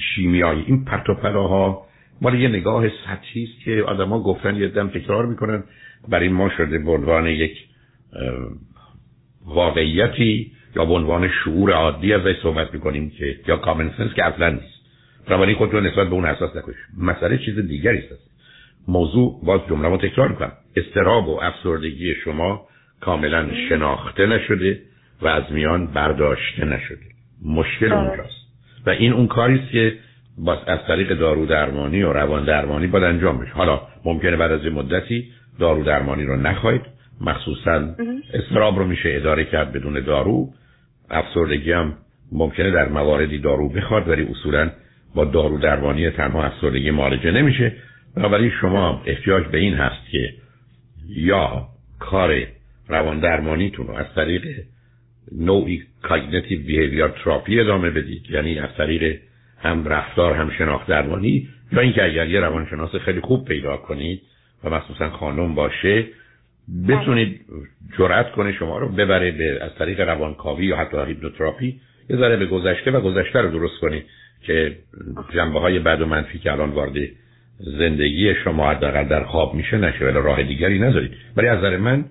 شیمیایی. 0.00 0.64
این 0.66 0.84
پرتوپراها 0.84 1.86
مال 2.20 2.40
یه 2.40 2.48
نگاه 2.48 2.88
سطحی 2.88 3.44
است 3.44 3.64
که 3.64 3.82
آدما 3.82 4.22
گفتن 4.22 4.56
یه 4.56 4.68
دم 4.68 4.88
تکرار 4.88 5.26
می‌کنن. 5.26 5.64
برای 6.08 6.28
ما 6.28 6.50
شده 6.50 6.78
به 6.78 6.90
عنوان 6.90 7.26
یک 7.26 7.56
واقعیتی 9.46 10.52
یا 10.76 10.84
به 10.84 10.92
عنوان 10.92 11.30
شعور 11.44 11.72
عادی 11.72 12.12
ازش 12.12 12.34
صحبت 12.42 12.74
می‌کنیم 12.74 13.10
که 13.10 13.38
یا 13.48 13.56
کامن 13.56 13.90
سنس 13.98 14.14
که 14.14 14.24
اصلا 14.24 14.50
نیست. 14.50 14.82
بنابراین 15.26 15.56
خودتون 15.56 15.86
نسبت 15.86 16.08
به 16.08 16.14
اون 16.14 16.24
اساس 16.24 16.56
نکنید 16.56 16.76
مسئله 16.98 17.38
چیز 17.38 17.58
دیگری 17.58 17.98
است. 17.98 18.30
موضوع 18.88 19.40
باز 19.44 19.60
جمله 19.68 19.88
رو 19.88 19.96
تکرار 19.96 20.28
می‌کنم. 20.28 20.52
استراب 20.76 21.28
و 21.28 21.40
افسردگی 21.42 22.14
شما 22.14 22.66
کاملا 23.00 23.48
شناخته 23.68 24.26
نشده 24.26 24.82
و 25.22 25.26
از 25.26 25.44
میان 25.50 25.86
برداشته 25.86 26.64
نشده. 26.64 27.06
مشکل 27.44 27.92
اونجاست. 27.92 28.41
و 28.86 28.90
این 28.90 29.12
اون 29.12 29.26
کاری 29.26 29.58
است 29.58 29.70
که 29.70 29.94
با 30.38 30.54
از 30.54 30.78
طریق 30.88 31.18
دارو 31.18 31.46
درمانی 31.46 32.02
و 32.02 32.12
روان 32.12 32.44
درمانی 32.44 32.86
باید 32.86 33.04
انجام 33.04 33.38
بشه. 33.38 33.52
حالا 33.52 33.80
ممکنه 34.04 34.36
بعد 34.36 34.52
از 34.52 34.64
مدتی 34.64 35.28
دارو 35.58 35.84
درمانی 35.84 36.24
رو 36.24 36.36
نخواهید. 36.36 36.82
مخصوصا 37.20 37.94
استراب 38.34 38.78
رو 38.78 38.84
میشه 38.84 39.12
اداره 39.12 39.44
کرد 39.44 39.72
بدون 39.72 40.00
دارو. 40.00 40.48
افسردگی 41.10 41.72
هم 41.72 41.94
ممکنه 42.32 42.70
در 42.70 42.88
مواردی 42.88 43.38
دارو 43.38 43.68
بخواد 43.68 44.08
ولی 44.08 44.22
اصولا 44.22 44.70
با 45.14 45.24
دارو 45.24 45.58
درمانی 45.58 46.10
تنها 46.10 46.44
افسردگی 46.44 46.90
معالجه 46.90 47.30
نمیشه. 47.30 47.72
بنابراین 48.16 48.50
شما 48.60 49.02
احتیاج 49.06 49.44
به 49.46 49.58
این 49.58 49.74
هست 49.74 50.10
که 50.10 50.34
یا 51.08 51.68
کار 51.98 52.42
روان 52.88 53.20
درمانیتون 53.20 53.86
رو 53.86 53.94
از 53.94 54.06
طریق 54.14 54.42
نوعی 55.32 55.82
cognitive 56.02 56.62
behavior 56.62 57.08
therapy 57.08 57.60
ادامه 57.60 57.90
بدید 57.90 58.30
یعنی 58.30 58.58
از 58.58 58.70
طریق 58.76 59.20
هم 59.58 59.84
رفتار 59.88 60.34
هم 60.34 60.50
شناخت 60.50 60.86
درمانی 60.86 61.48
یا 61.72 61.80
اینکه 61.80 62.04
اگر 62.04 62.28
یه 62.28 62.40
روانشناس 62.40 62.96
خیلی 62.96 63.20
خوب 63.20 63.44
پیدا 63.44 63.76
کنید 63.76 64.22
و 64.64 64.70
مخصوصا 64.70 65.10
خانم 65.10 65.54
باشه 65.54 66.04
بتونید 66.88 67.40
جرأت 67.98 68.32
کنه 68.32 68.52
شما 68.52 68.78
رو 68.78 68.88
ببره 68.88 69.30
به 69.30 69.64
از 69.64 69.74
طریق 69.78 70.00
روانکاوی 70.00 70.66
یا 70.66 70.76
حتی 70.76 70.96
هیپنوتراپی 71.06 71.80
یه 72.10 72.16
ذره 72.16 72.36
به 72.36 72.46
گذشته 72.46 72.90
و 72.90 73.00
گذشته 73.00 73.40
رو 73.40 73.50
درست 73.50 73.80
کنید 73.80 74.04
که 74.42 74.76
جنبه 75.34 75.60
های 75.60 75.78
بد 75.78 76.00
و 76.00 76.06
منفی 76.06 76.38
که 76.38 76.52
الان 76.52 76.70
وارد 76.70 76.96
زندگی 77.58 78.34
شما 78.34 78.70
حداقل 78.70 79.04
در 79.04 79.24
خواب 79.24 79.54
میشه 79.54 79.78
نشه 79.78 80.04
ولی 80.04 80.14
راه 80.14 80.42
دیگری 80.42 80.78
ندارید. 80.78 81.12
ولی 81.36 81.48
از 81.48 81.58
نظر 81.58 81.76
من 81.76 82.04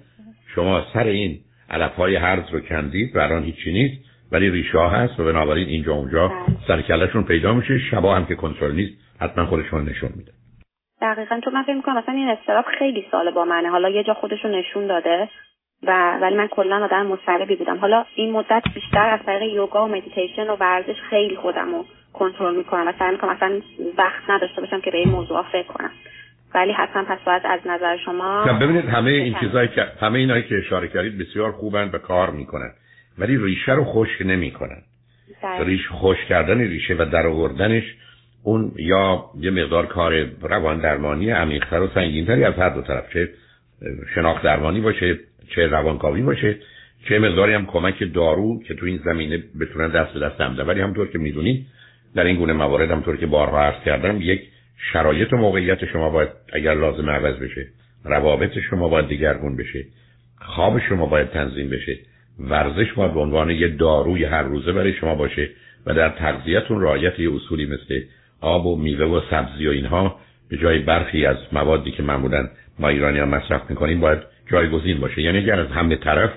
شما 0.55 0.85
سر 0.93 1.03
این 1.03 1.39
علف 1.71 1.95
های 1.95 2.15
هرز 2.15 2.49
رو 2.51 2.59
کندید 2.59 3.17
الان 3.17 3.43
هیچی 3.43 3.71
نیست 3.71 4.11
ولی 4.31 4.49
ریشه 4.49 4.77
ها 4.77 4.89
هست 4.89 5.19
و 5.19 5.25
بنابراین 5.25 5.67
اینجا 5.67 5.93
اونجا 5.93 6.27
بله. 6.27 6.37
سرکلشون 6.67 7.23
پیدا 7.23 7.53
میشه 7.53 7.79
شبا 7.91 8.15
هم 8.15 8.25
که 8.25 8.35
کنترل 8.35 8.75
نیست 8.75 8.93
حتما 9.19 9.45
خودشون 9.45 9.89
نشون 9.89 10.09
میده 10.15 10.31
دقیقا 11.01 11.39
تو 11.43 11.51
من 11.51 11.63
فکر 11.63 11.73
می‌کنم 11.73 11.97
مثلا 11.97 12.15
این 12.15 12.29
استراب 12.29 12.65
خیلی 12.79 13.05
سال 13.11 13.31
با 13.31 13.45
منه. 13.45 13.69
حالا 13.69 13.89
یه 13.89 14.03
جا 14.03 14.13
خودشون 14.13 14.51
نشون 14.51 14.87
داده 14.87 15.29
و 15.83 16.17
ولی 16.21 16.35
من 16.35 16.47
کلا 16.47 16.85
آدم 16.85 17.05
مضطربی 17.05 17.55
بودم. 17.55 17.77
حالا 17.77 18.05
این 18.15 18.31
مدت 18.31 18.63
بیشتر 18.73 19.09
از 19.09 19.19
طریق 19.25 19.53
یوگا 19.53 19.85
و 19.85 19.87
مدیتیشن 19.87 20.49
و 20.49 20.55
ورزش 20.55 21.01
خیلی 21.09 21.35
خودم 21.35 21.71
رو 21.71 21.85
کنترل 22.13 22.55
می‌کنم 22.55 22.87
و 22.87 22.93
سعی 22.99 23.11
می‌کنم 23.11 23.31
مثلا 23.31 23.61
وقت 23.97 24.29
نداشته 24.29 24.61
باشم 24.61 24.81
که 24.81 24.91
به 24.91 24.97
این 24.97 25.09
موضوع 25.09 25.43
فکر 25.51 25.67
کنم. 25.67 25.91
ولی 26.55 26.71
حتما. 26.71 27.03
پس 27.03 27.19
باید 27.25 27.41
از 27.45 27.59
نظر 27.65 27.97
شما 28.05 28.43
ببینید 28.43 28.85
همه 28.85 29.11
این 29.11 29.35
چیزایی 29.39 29.67
که 29.67 29.87
همه 30.01 30.19
اینایی 30.19 30.43
که 30.43 30.57
اشاره 30.57 30.87
کردید 30.87 31.17
بسیار 31.17 31.51
خوبن 31.51 31.89
به 31.89 31.99
کار 31.99 32.29
می‌کنن. 32.29 32.71
ولی 33.17 33.37
ریشه 33.37 33.71
رو 33.71 33.83
خشک 33.83 34.21
نمی‌کنن. 34.21 34.81
ریش 35.59 35.87
خوش 35.87 36.17
کردن 36.29 36.59
ریشه 36.59 36.93
و 36.93 37.05
در 37.11 37.27
آوردنش 37.27 37.83
اون 38.43 38.71
یا 38.75 39.25
یه 39.39 39.51
مقدار 39.51 39.85
کار 39.85 40.25
روان 40.41 40.79
درمانی 40.79 41.29
عمیقتر 41.29 41.81
و 41.81 41.87
سنگینتری 41.87 42.43
از 42.43 42.53
هر 42.53 42.69
دو 42.69 42.81
طرف 42.81 43.13
چه 43.13 43.29
شناخت 44.15 44.43
درمانی 44.43 44.81
باشه 44.81 45.19
چه 45.55 45.67
روانکاوی 45.67 46.21
باشه 46.21 46.57
چه 47.09 47.19
مقداری 47.19 47.53
هم 47.53 47.65
کمک 47.65 48.13
دارو 48.13 48.63
که 48.63 48.73
تو 48.73 48.85
این 48.85 48.99
زمینه 49.05 49.43
بتونن 49.59 49.87
دست 49.87 50.13
به 50.13 50.19
دست 50.19 50.41
هم 50.41 50.67
ولی 50.67 50.81
همطور 50.81 51.07
که 51.07 51.17
می‌دونید 51.17 51.65
در 52.15 52.23
این 52.23 52.37
گونه 52.37 52.53
موارد 52.53 52.91
همطور 52.91 53.17
که 53.17 53.25
بارها 53.25 53.61
عرض 53.61 53.83
کردم 53.85 54.17
یک 54.21 54.41
شرایط 54.93 55.33
و 55.33 55.37
موقعیت 55.37 55.85
شما 55.85 56.09
باید 56.09 56.29
اگر 56.53 56.73
لازم 56.73 57.09
عوض 57.09 57.35
بشه 57.35 57.67
روابط 58.05 58.59
شما 58.69 58.87
باید 58.87 59.07
دیگرگون 59.07 59.55
بشه 59.55 59.85
خواب 60.37 60.79
شما 60.79 61.05
باید 61.05 61.29
تنظیم 61.29 61.69
بشه 61.69 61.97
ورزش 62.39 62.93
باید 62.93 63.13
به 63.13 63.19
عنوان 63.19 63.49
یه 63.49 63.67
داروی 63.67 64.23
هر 64.23 64.43
روزه 64.43 64.71
برای 64.71 64.93
شما 64.93 65.15
باشه 65.15 65.49
و 65.85 65.93
در 65.93 66.09
تغذیه‌تون 66.09 66.81
رعایت 66.81 67.19
یه 67.19 67.35
اصولی 67.35 67.65
مثل 67.65 68.01
آب 68.41 68.65
و 68.65 68.75
میوه 68.75 69.05
و 69.05 69.21
سبزی 69.29 69.67
و 69.67 69.71
اینها 69.71 70.19
به 70.49 70.57
جای 70.57 70.79
برخی 70.79 71.25
از 71.25 71.37
موادی 71.51 71.91
که 71.91 72.03
معمولا 72.03 72.49
ما 72.79 72.87
ایرانی 72.87 73.19
ها 73.19 73.25
مصرف 73.25 73.69
می‌کنیم 73.69 73.99
باید 73.99 74.19
جایگزین 74.51 74.99
باشه. 74.99 75.21
یعنی 75.21 75.37
اگر 75.37 75.59
از 75.59 75.67
همه 75.67 75.95
طرف 75.95 76.29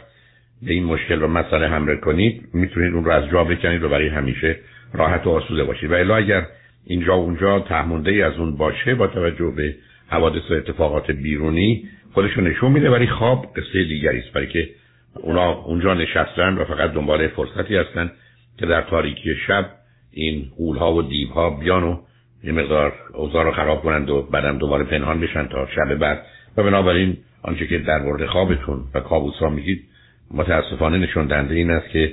به 0.62 0.72
این 0.72 0.84
مشکل 0.84 1.22
و 1.22 1.28
مسئله 1.28 1.68
حمله 1.68 1.96
کنید 1.96 2.48
می‌تونید 2.54 2.94
اون 2.94 3.04
رو 3.04 3.10
از 3.10 3.30
جا 3.30 3.44
بکنید 3.44 3.82
و 3.82 3.88
برای 3.88 4.08
همیشه 4.08 4.56
راحت 4.92 5.26
و 5.26 5.30
آسوده 5.30 5.64
باشید. 5.64 5.90
و 5.90 5.94
الا 5.94 6.16
اگر 6.16 6.46
اینجا 6.86 7.18
و 7.18 7.22
اونجا 7.22 7.60
تهمونده 7.60 8.26
از 8.26 8.38
اون 8.38 8.56
باشه 8.56 8.94
با 8.94 9.06
توجه 9.06 9.52
به 9.56 9.74
حوادث 10.08 10.50
و 10.50 10.54
اتفاقات 10.54 11.10
بیرونی 11.10 11.88
خودشو 12.12 12.40
نشون 12.40 12.72
میده 12.72 12.90
ولی 12.90 13.06
خواب 13.06 13.46
قصه 13.56 13.84
دیگری 13.84 14.18
است. 14.18 14.32
برای 14.32 14.46
که 14.46 14.68
اونا 15.14 15.52
اونجا 15.52 15.94
نشستن 15.94 16.54
و 16.54 16.64
فقط 16.64 16.92
دنبال 16.92 17.28
فرصتی 17.28 17.76
هستن 17.76 18.10
که 18.58 18.66
در 18.66 18.82
تاریکی 18.82 19.34
شب 19.46 19.70
این 20.12 20.50
غولها 20.56 20.94
و 20.94 21.02
دیوها 21.02 21.50
بیان 21.50 21.82
و 21.82 21.96
یه 22.44 22.52
مقدار 22.52 22.92
اوضاع 23.14 23.44
رو 23.44 23.52
خراب 23.52 23.82
کنند 23.82 24.10
و 24.10 24.22
بعدم 24.22 24.58
دوباره 24.58 24.84
پنهان 24.84 25.20
بشن 25.20 25.46
تا 25.46 25.66
شب 25.66 25.94
بعد. 25.94 26.22
و 26.56 26.62
بنابراین 26.62 27.16
آنچه 27.42 27.66
که 27.66 27.78
در 27.78 28.02
مورد 28.02 28.26
خوابتون 28.26 28.84
و 28.94 29.00
کابوس 29.00 29.34
ها 29.34 29.48
میگید 29.48 29.84
متاسفانه 30.30 30.98
نشون 30.98 31.26
دهنده 31.26 31.54
این 31.54 31.70
است 31.70 31.88
که 31.88 32.12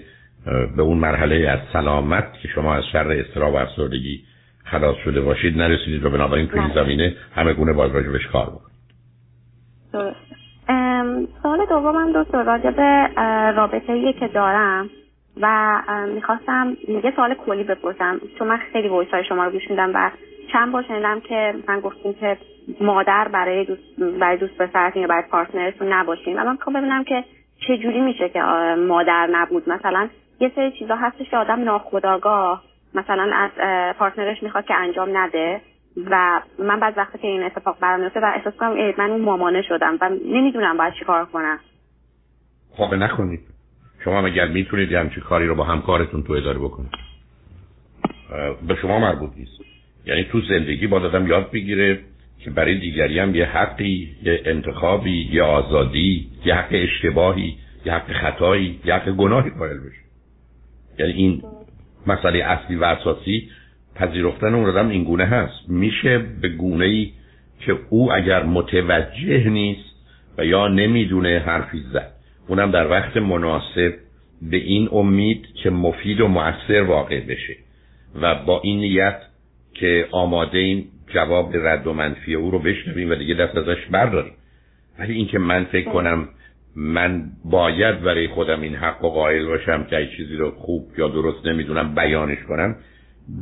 به 0.76 0.82
اون 0.82 0.98
مرحله 0.98 1.50
از 1.50 1.60
سلامت 1.74 2.34
که 2.42 2.48
شما 2.48 2.74
از 2.74 2.84
شر 2.94 3.12
استراب 3.12 3.54
و 3.54 3.58
افسردگی 3.58 4.24
خلاص 4.66 4.96
شده 5.04 5.22
باشید 5.22 5.58
نرسیدید 5.58 6.06
و 6.06 6.10
بنابراین 6.10 6.48
توی 6.48 6.60
این 6.60 6.74
زمینه 6.76 7.16
همه 7.36 7.54
گونه 7.54 7.74
باید 7.74 7.94
راجبش 7.94 8.28
کار 8.28 8.46
بکنید 8.46 8.72
درست 9.94 10.32
سوال 11.44 11.66
دومم 11.70 12.24
دکتر 12.24 12.44
راجع 12.44 12.72
به 12.72 13.08
رابطه 13.52 14.14
که 14.14 14.28
دارم 14.28 14.90
و 15.42 15.82
می‌خواستم 16.16 16.78
یه 17.04 17.14
سوال 17.16 17.34
کلی 17.34 17.64
بپرسم. 17.64 18.22
چون 18.40 18.48
من 18.48 18.58
خیلی 18.58 18.88
voice 18.88 19.10
های 19.10 19.24
شما 19.24 19.46
رو 19.46 19.52
گوش 19.52 19.72
و 19.72 20.12
چند 20.54 20.72
بار 20.72 20.84
شنیدم 20.88 21.20
که 21.20 21.54
من 21.68 21.80
گفتین 21.80 22.14
که 22.14 22.38
مادر 22.82 23.28
برای 23.28 23.66
دوست 23.66 24.00
برای 24.20 24.38
دوست 24.38 24.58
پسرتون 24.58 25.02
یا 25.02 25.08
برای 25.08 25.24
partner 25.32 25.75
تون 25.75 25.94
نباشین. 25.94 26.40
و 26.40 26.44
من 26.44 26.52
می‌خوام 26.52 26.76
ببینم 26.76 27.04
که 27.04 27.24
چه 27.68 27.78
جوری 27.78 28.02
میشه 28.02 28.30
که 28.30 28.42
مادر 28.88 29.28
نبود. 29.32 29.70
مثلا 29.70 30.10
یه 30.40 30.52
سری 30.56 30.72
چیزا 30.72 30.96
هستش 30.96 31.30
که 31.30 31.38
آدم 31.38 31.64
ناخودآگاه 31.64 32.64
مثلا 32.94 33.32
از 33.36 33.52
partner 33.98 34.34
ش 34.34 34.44
می‌خواد 34.44 34.66
که 34.66 34.74
انجام 34.74 35.18
نده 35.18 35.62
و 36.12 36.42
من 36.60 36.80
بعد 36.80 36.98
وقتی 36.98 37.18
که 37.18 37.28
این 37.28 37.44
اتفاق 37.44 37.80
برام 37.80 38.00
میفته 38.00 38.20
و 38.20 38.32
احساس 38.36 38.54
کنم 38.54 38.94
من 38.98 39.12
اون 39.12 39.22
مامانه 39.22 39.62
شدم 39.62 39.98
و 40.02 40.10
نمی‌دونم 40.10 40.78
باید 40.78 40.94
چیکار 41.00 41.26
کنم. 41.26 41.60
خب 42.72 42.94
نکنید. 42.94 43.40
شما 44.04 44.26
اگر 44.26 44.48
می‌تونید 44.48 44.94
همچی 44.94 45.22
کاری 45.22 45.48
رو 45.48 45.56
با 45.56 45.64
همکارتون 45.64 46.24
تو 46.24 46.34
اداره 46.34 46.60
بکنید. 46.60 46.92
به 48.68 48.76
شما 48.82 49.00
مربوط 49.00 49.30
نیست. 49.38 49.62
یعنی 50.06 50.24
تو 50.24 50.42
زندگی 50.42 50.88
با 50.88 50.98
آدم 50.98 51.28
یاد 51.28 51.52
بگیره 51.52 52.00
که 52.40 52.50
برای 52.50 52.80
دیگری 52.80 53.20
هم 53.20 53.36
یه 53.36 53.46
حقی 53.46 54.16
یه 54.24 54.42
انتخابی 54.46 55.30
یه 55.32 55.44
آزادی 55.44 56.30
یه 56.46 56.56
حق 56.56 56.70
اشتباهی 56.72 57.58
یه 57.86 57.94
حق 57.94 58.12
خطایی 58.12 58.80
یه 58.86 58.94
حق 58.94 59.12
گناهی 59.12 59.50
قائل 59.50 59.78
بشه. 59.78 60.02
یعنی 61.00 61.12
این 61.12 61.44
مسئله 62.08 62.44
اصلی 62.44 62.76
و 62.76 62.84
اساسی 62.84 63.50
پذیرفتن 63.96 64.54
اون 64.56 64.70
آدم 64.70 64.90
این 64.90 65.04
گونه 65.04 65.26
هست. 65.26 65.70
میشه 65.70 66.18
به 66.18 66.50
گونه 66.50 66.86
ای 66.86 67.12
که 67.60 67.78
او 67.90 68.14
اگر 68.14 68.44
متوجه 68.44 69.50
نیست 69.50 69.92
و 70.38 70.46
یا 70.46 70.68
نمی‌دونه 70.68 71.40
حرفی 71.46 71.80
زد 71.94 72.12
اونم 72.48 72.72
در 72.72 72.88
وقت 72.88 73.18
مناسب 73.18 73.94
به 74.42 74.58
این 74.58 74.90
امید 74.92 75.46
که 75.64 75.70
مفید 75.70 76.22
و 76.22 76.28
مؤثر 76.28 76.82
واقع 76.82 77.20
بشه 77.20 77.56
و 78.22 78.36
با 78.36 78.62
این 78.64 78.80
نیت 78.80 79.22
که 79.74 80.08
آماده 80.12 80.58
این 80.58 80.86
جواب 81.14 81.56
رد 81.56 81.88
و 81.88 81.94
منفی 81.94 82.36
او 82.36 82.52
رو 82.52 82.60
بشنویم 82.60 83.12
و 83.12 83.16
دیگه 83.16 83.34
دست 83.34 83.58
ازش 83.58 83.86
برداریم. 83.92 84.34
ولی 85.00 85.14
اینکه 85.14 85.40
من 85.40 85.64
فکر 85.64 85.90
کنم 85.90 86.30
من 86.76 87.24
باید 87.46 88.02
برای 88.02 88.28
خودم 88.28 88.62
این 88.62 88.76
حق 88.76 89.04
و 89.06 89.10
قائل 89.10 89.46
باشم 89.46 89.84
که 89.84 90.10
چیزی 90.18 90.36
رو 90.36 90.52
خوب 90.52 90.88
یا 90.98 91.08
درست 91.08 91.46
نمی‌دونم 91.46 91.96
بیانش 91.96 92.38
کنم 92.48 92.76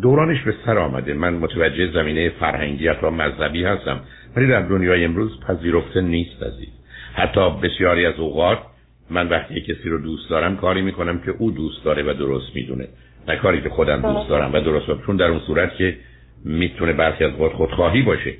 دورانش 0.01 0.41
به 0.41 0.53
سر 0.65 0.77
آمده. 0.77 1.13
من 1.13 1.33
متوجه 1.33 1.91
زمینه 1.91 2.29
فرهنگی 2.29 2.88
و 2.88 3.09
مذهبی 3.09 3.63
هستم. 3.63 4.00
ولی 4.36 4.48
در 4.48 4.62
دنیای 4.62 5.05
امروز 5.05 5.39
پذیرفته 5.39 6.01
نیست 6.01 6.43
عزیز. 6.43 6.69
حتی 7.13 7.50
بسیاری 7.63 8.05
از 8.05 8.15
اوقات 8.19 8.59
من 9.09 9.29
وقتی 9.29 9.62
کسی 9.62 9.89
رو 9.89 10.01
دوست 10.01 10.29
دارم 10.29 10.57
کاری 10.57 10.81
می‌کنم 10.81 11.19
که 11.19 11.31
او 11.31 11.51
دوست 11.51 11.86
داره 11.86 12.03
و 12.03 12.13
درست 12.13 12.55
می‌دونه. 12.55 12.88
نه 13.27 13.36
کاری 13.36 13.62
که 13.62 13.69
خودم 13.69 14.01
دوست 14.01 14.29
دارم 14.29 14.53
و 14.53 14.59
درست. 14.59 15.05
چون 15.05 15.17
در 15.17 15.25
اون 15.25 15.39
صورت 15.39 15.75
که 15.75 15.98
می‌تونه 16.45 16.93
برخی 16.93 17.24
از 17.24 17.31
خودخواهی 17.31 18.01
باشه. 18.01 18.33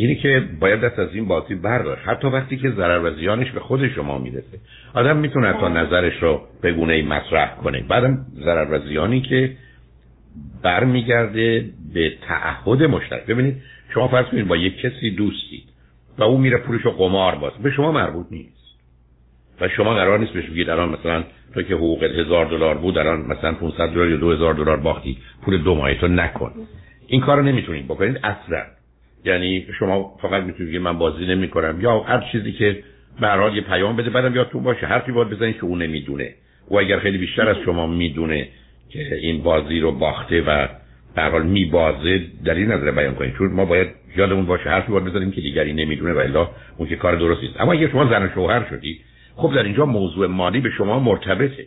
اینی 0.00 0.16
که 0.16 0.48
باید 0.60 0.80
دست 0.80 0.98
از 0.98 1.14
این 1.14 1.28
بازی 1.28 1.54
برداشت 1.54 2.02
حتی 2.08 2.26
وقتی 2.26 2.56
که 2.56 2.70
ضرر 2.70 3.04
و 3.04 3.14
زیانش 3.14 3.50
به 3.50 3.60
خود 3.60 3.88
شما 3.88 4.18
می‌رسه. 4.18 4.58
آدم 4.94 5.16
می‌تونه 5.16 5.52
تا 5.52 5.68
نظرش 5.68 6.22
رو 6.22 6.40
به 6.62 6.72
گونه 6.72 6.92
ای 6.92 7.02
مطرح 7.02 7.56
کنه. 7.56 7.84
بعدم 7.88 8.26
ضرر 8.44 8.72
و 8.72 8.78
زیانی 8.88 9.20
که 9.20 9.56
برمیگرده 10.62 11.64
به 11.94 12.12
تعهد 12.28 12.82
مشترک. 12.82 13.26
ببینید 13.26 13.56
شما 13.94 14.08
فرض 14.08 14.26
کنید 14.26 14.48
با 14.48 14.56
یک 14.56 14.80
کسی 14.80 15.10
دوستید 15.10 15.64
و 16.18 16.22
او 16.22 16.38
میره 16.38 16.58
پولش 16.58 16.82
رو 16.82 16.90
قمار 16.90 17.34
باز. 17.34 17.52
به 17.62 17.70
شما 17.70 17.92
مربوط 17.92 18.26
نیست. 18.30 18.58
و 19.60 19.68
شما 19.68 19.94
قرار 19.94 20.18
نیست 20.18 20.32
بهش 20.32 20.46
بگید 20.50 20.70
الان 20.70 20.88
مثلا 20.88 21.24
تو 21.54 21.62
که 21.62 21.74
حقوق 21.74 22.02
هزار 22.02 22.46
دلار 22.46 22.78
بود 22.78 22.98
الان 22.98 23.20
مثلا 23.20 23.52
500 23.52 23.88
دلار 23.88 24.10
یا 24.10 24.16
2000 24.16 24.54
دلار 24.54 24.76
باختی 24.76 25.18
پول 25.42 25.62
دو 25.62 25.74
ماهی 25.74 25.94
تو 25.94 26.08
نکن. 26.08 26.52
این 27.06 27.20
کارو 27.20 27.42
نمی‌تونید 27.42 27.84
بکنید. 27.84 28.16
اصلا. 28.16 28.77
یعنی 29.24 29.66
شما 29.78 30.16
فقط 30.22 30.42
می‌تونید 30.42 30.76
من 30.76 30.98
بازی 30.98 31.26
نمی‌کنم. 31.26 31.80
یا 31.80 32.00
هر 32.00 32.28
چیزی 32.32 32.52
که 32.52 32.82
به 33.20 33.54
یه 33.54 33.60
پیام 33.60 33.96
بده 33.96 34.10
بعدم 34.10 34.44
تو 34.44 34.60
باشه 34.60 34.86
حرفی 34.86 35.12
باید 35.12 35.28
بزنید 35.28 35.56
که 35.56 35.64
اون 35.64 35.82
نمی‌دونه. 35.82 36.34
و 36.70 36.76
اگر 36.76 36.98
خیلی 36.98 37.18
بیشتر 37.18 37.48
از 37.48 37.56
شما 37.64 37.86
می‌دونه 37.86 38.48
که 38.88 39.14
این 39.14 39.42
بازی 39.42 39.80
رو 39.80 39.92
باخته 39.92 40.42
و 40.42 40.68
در 41.16 41.30
حال 41.30 41.46
میبازه 41.46 42.22
دلیل 42.44 42.72
نداره 42.72 42.92
بیان 42.92 43.14
کنید. 43.14 43.34
چون 43.34 43.52
ما 43.52 43.64
باید 43.64 43.88
یادمون 44.16 44.46
باشه 44.46 44.70
حرفی 44.70 44.92
باید 44.92 45.04
بزنیم 45.04 45.30
که 45.30 45.40
دیگری 45.40 45.72
نمی‌دونه 45.72 46.12
و 46.12 46.18
الا 46.18 46.48
اون 46.76 46.88
که 46.88 46.96
کار 46.96 47.16
درستی 47.16 47.46
است. 47.46 47.60
اما 47.60 47.72
اگر 47.72 47.88
شما 47.88 48.10
زن 48.10 48.30
شوهر 48.34 48.66
شدی 48.70 49.00
خب 49.36 49.54
در 49.54 49.62
اینجا 49.62 49.86
موضوع 49.86 50.26
مالی 50.26 50.60
به 50.60 50.70
شما 50.70 50.98
مرتبطه. 50.98 51.66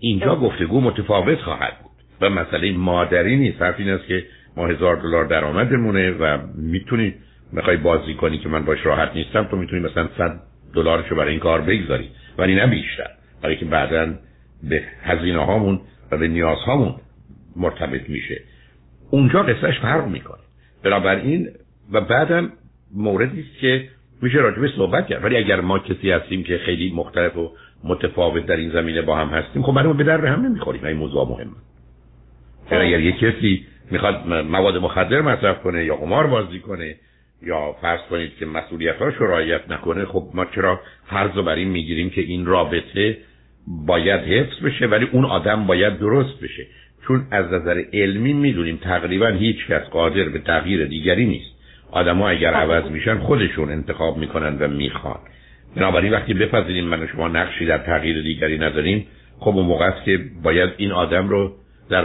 اینجا 0.00 0.36
گفتگو 0.36 0.80
متفاوت 0.80 1.38
خواهد 1.38 1.72
بود. 1.82 1.90
و 2.20 2.30
مسئله 2.30 2.72
مادری 2.72 3.36
نیست. 3.36 3.62
حرف 3.62 3.74
این 3.78 3.90
است 3.90 4.06
که 4.06 4.24
ما 4.56 4.66
هزار 4.66 4.96
دلار 4.96 5.24
درآمدمونه 5.24 6.10
و 6.10 6.38
می‌تونی 6.54 7.14
می‌خوای 7.52 7.76
بازی 7.76 8.14
کنی 8.14 8.38
که 8.38 8.48
من 8.48 8.64
باش 8.64 8.86
راحت 8.86 9.10
نیستم 9.14 9.44
تو 9.44 9.56
می‌تونی 9.56 9.82
مثلا 9.82 10.08
100 10.18 10.40
دلارشو 10.74 11.14
برای 11.16 11.30
این 11.30 11.40
کار 11.40 11.60
بگذاری. 11.60 12.10
ولی 12.38 12.54
نه 12.54 12.66
بیشتر. 12.66 13.10
برای 13.42 13.56
که 13.56 13.64
بعدا 13.64 14.14
به 14.62 14.82
هزینه 15.02 15.44
هامون 15.44 15.80
و 16.10 16.16
به 16.16 16.28
نیاز 16.28 16.58
هامون 16.58 16.94
مرتبط 17.56 18.08
میشه. 18.08 18.40
اونجا 19.10 19.42
قصهش 19.42 19.78
فرق 19.78 20.06
می‌کنه. 20.08 20.40
بنابراین 20.82 21.48
و 21.92 22.00
بعدم 22.00 22.52
موردی 22.94 23.40
است 23.40 23.60
که 23.60 23.88
میشه 24.22 24.38
راجبه 24.38 24.68
صحبت 24.76 25.06
کرد. 25.06 25.24
ولی 25.24 25.36
اگر 25.36 25.60
ما 25.60 25.78
کسی 25.78 26.10
هستیم 26.10 26.42
که 26.42 26.58
خیلی 26.58 26.92
مختلف 26.92 27.36
و 27.36 27.52
متفاوت 27.84 28.46
در 28.46 28.56
این 28.56 28.70
زمینه 28.70 29.02
با 29.02 29.16
هم 29.16 29.28
هستیم 29.28 29.62
خب 29.62 29.72
برای 29.72 29.92
به 29.92 30.04
در 30.04 30.26
هم 30.26 30.46
نمی‌خوریم. 30.46 30.84
این 30.84 30.96
موضوع 30.96 31.28
مهمه. 31.28 31.50
یعنی 32.72 32.86
اگر 32.86 33.00
یک 33.00 33.18
کسی 33.18 33.66
می‌خواد 33.90 34.28
مواد 34.28 34.76
مخدر 34.76 35.20
مصرف 35.20 35.62
کنه 35.62 35.84
یا 35.84 35.96
قمار 35.96 36.26
بازی 36.26 36.58
کنه 36.58 36.96
یا 37.42 37.76
فرض 37.80 38.00
کنید 38.10 38.36
که 38.38 38.46
مسئولیتاش 38.46 39.14
رو 39.14 39.26
رعایت 39.26 39.70
نکنه 39.70 40.04
خب 40.04 40.24
ما 40.34 40.44
چرا 40.44 40.80
فرض 41.10 41.30
رو 41.34 41.42
بر 41.42 41.54
این 41.54 41.68
می‌گیریم 41.68 42.10
که 42.10 42.20
این 42.20 42.46
رابطه 42.46 43.18
باید 43.86 44.20
حفظ 44.20 44.64
بشه 44.64 44.86
ولی 44.86 45.08
اون 45.12 45.24
آدم 45.24 45.66
باید 45.66 45.98
درست 45.98 46.40
بشه؟ 46.42 46.66
چون 47.06 47.26
از 47.30 47.52
نظر 47.52 47.82
علمی 47.92 48.32
می‌دونیم 48.32 48.76
تقریبا 48.76 49.26
هیچ 49.26 49.66
کس 49.66 49.82
قادر 49.82 50.28
به 50.28 50.38
تغییر 50.38 50.84
دیگری 50.84 51.26
نیست. 51.26 51.50
آدما 51.90 52.28
اگر 52.28 52.54
عوض 52.54 52.90
میشن 52.90 53.18
خودشون 53.18 53.70
انتخاب 53.70 54.16
می‌کنن 54.18 54.58
و 54.58 54.68
می‌خوان. 54.68 55.18
بنابراین 55.76 56.12
وقتی 56.12 56.34
بپذیریم 56.34 56.84
من 56.84 57.02
و 57.02 57.06
شما 57.06 57.28
نقشی 57.28 57.66
در 57.66 57.78
تغییر 57.78 58.22
دیگری 58.22 58.58
نداریم 58.58 59.06
خب 59.38 59.56
اون 59.56 59.66
موقع 59.66 59.84
است 59.84 60.04
که 60.04 60.20
باید 60.42 60.70
این 60.76 60.92
آدم 60.92 61.28
رو 61.28 61.52
در 61.90 62.04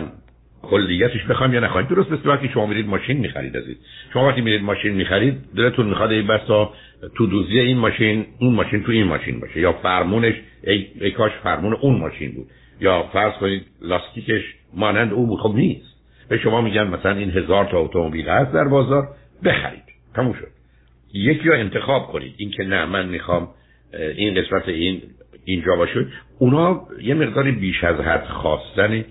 کلیتش 0.70 1.24
بخوام 1.30 1.54
یا 1.54 1.60
نخواهید 1.60 1.90
درست 1.90 2.12
مثل 2.12 2.30
وقتی 2.30 2.50
شما 2.50 2.66
میرید 2.66 2.88
ماشین 2.88 3.18
می‌خرید 3.18 3.58
عزیز. 3.58 3.78
شما 4.14 4.28
وقتی 4.28 4.42
میرید 4.42 4.62
ماشین 4.62 4.94
می‌خرید 4.94 5.38
دلتون 5.56 5.86
می‌خواد 5.86 6.12
ای 6.12 6.22
بسا 6.22 6.74
تو 7.16 7.28
دوزی 7.28 7.60
این 7.60 7.78
ماشین 7.78 8.26
اون 8.40 8.54
ماشین 8.54 8.84
تو 8.84 8.92
این 8.92 9.08
ماشین 9.08 9.40
باشه. 9.40 9.60
یا 9.60 9.74
فرمونش 9.74 10.36
ای, 10.64 10.88
ای 11.02 11.12
کاش 11.12 11.32
فرمون 11.44 11.74
اون 11.74 12.00
ماشین 12.00 12.32
بود. 12.32 12.48
یا 12.82 13.04
فرض 13.14 13.34
کنید 13.34 13.66
لاستیکش 13.82 14.42
مانند 14.74 15.14
اون 15.14 15.28
بود. 15.28 15.40
خب 15.40 15.56
نیست. 15.56 15.96
به 16.30 16.38
شما 16.38 16.62
میگن 16.62 16.88
مثلا 16.88 17.12
این 17.12 17.30
هزار 17.30 17.66
تا 17.66 17.80
اتومبیل 17.80 18.30
هست 18.30 18.54
در 18.54 18.68
بازار 18.68 19.08
بخرید. 19.46 19.84
تموم 20.16 20.34
شد. 20.34 20.48
یکی 21.14 21.50
رو 21.50 21.56
انتخاب 21.56 22.08
کنید. 22.08 22.34
این 22.38 22.52
که 22.52 22.64
نه 22.64 22.86
من 22.86 23.06
می‌خوام 23.10 23.48
این 24.18 24.42
قسمت 24.42 24.70
این 24.70 25.02
اینجا 25.46 25.76
باشه. 25.76 26.08
اونا 26.40 26.82
یه 27.02 27.14
مقداری 27.14 27.52
بیش 27.52 27.84
از 27.84 28.00
حد 28.00 28.26
خواستنه. 28.26 29.06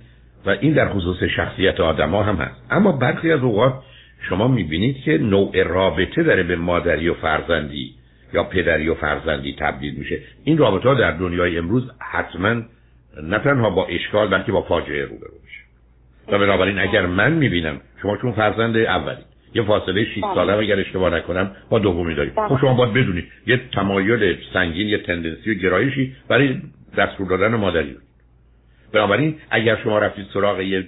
و 0.46 0.50
این 0.50 0.72
در 0.72 0.88
خصوص 0.88 1.22
شخصیت 1.22 1.80
آدما 1.80 2.22
هم 2.22 2.36
هست. 2.36 2.66
اما 2.70 2.92
برخی 2.92 3.32
از 3.32 3.40
اوقات 3.40 3.74
شما 4.28 4.48
می‌بینید 4.48 4.96
که 4.96 5.18
نوع 5.18 5.62
رابطه 5.62 6.22
داره 6.22 6.42
به 6.42 6.56
مادری 6.56 7.08
و 7.08 7.14
فرزندی 7.14 7.94
یا 8.32 8.44
پدری 8.44 8.88
و 8.88 8.94
فرزندی 8.94 9.56
تبدیل 9.58 9.94
میشه. 9.94 10.18
این 10.44 10.58
رابطه 10.58 10.88
ها 10.88 10.94
در 10.94 11.10
دنیای 11.10 11.58
امروز 11.58 11.90
حتما 12.12 12.62
نه 13.22 13.38
تنها 13.38 13.70
با 13.70 13.86
اشکال 13.86 14.28
بلکه 14.28 14.52
با 14.52 14.62
فاجعه 14.62 15.02
روبرو 15.02 15.34
میشه. 15.44 15.60
و 16.28 16.38
بنابراین 16.38 16.78
اگر 16.78 17.06
من 17.06 17.32
می‌بینم 17.32 17.80
شما 18.02 18.16
چون 18.16 18.32
فرزند 18.32 18.76
اولی 18.76 19.22
یه 19.54 19.62
فاصله 19.62 20.04
6 20.04 20.22
بله. 20.22 20.34
ساله 20.34 20.52
اگر 20.52 20.78
اشتباه 20.78 21.14
نکنم 21.14 21.50
با 21.70 21.78
دومی 21.78 22.14
دارید 22.14 22.34
بله. 22.34 22.48
خب 22.48 22.58
شما 22.60 22.74
باید 22.74 22.92
بدونید 22.92 23.24
یه 23.46 23.60
تمایل 23.72 24.36
سنگین 24.52 24.88
یه 24.88 24.98
تندنسی 24.98 25.50
و 25.50 25.54
گرایشی 25.54 26.16
برای 26.28 26.56
دستور 26.96 27.28
دادن 27.28 27.54
مادری. 27.54 27.96
بنابراین 28.94 29.36
اگر 29.50 29.76
شما 29.84 29.98
رفتید 29.98 30.26
سراغ 30.34 30.60
یه 30.60 30.86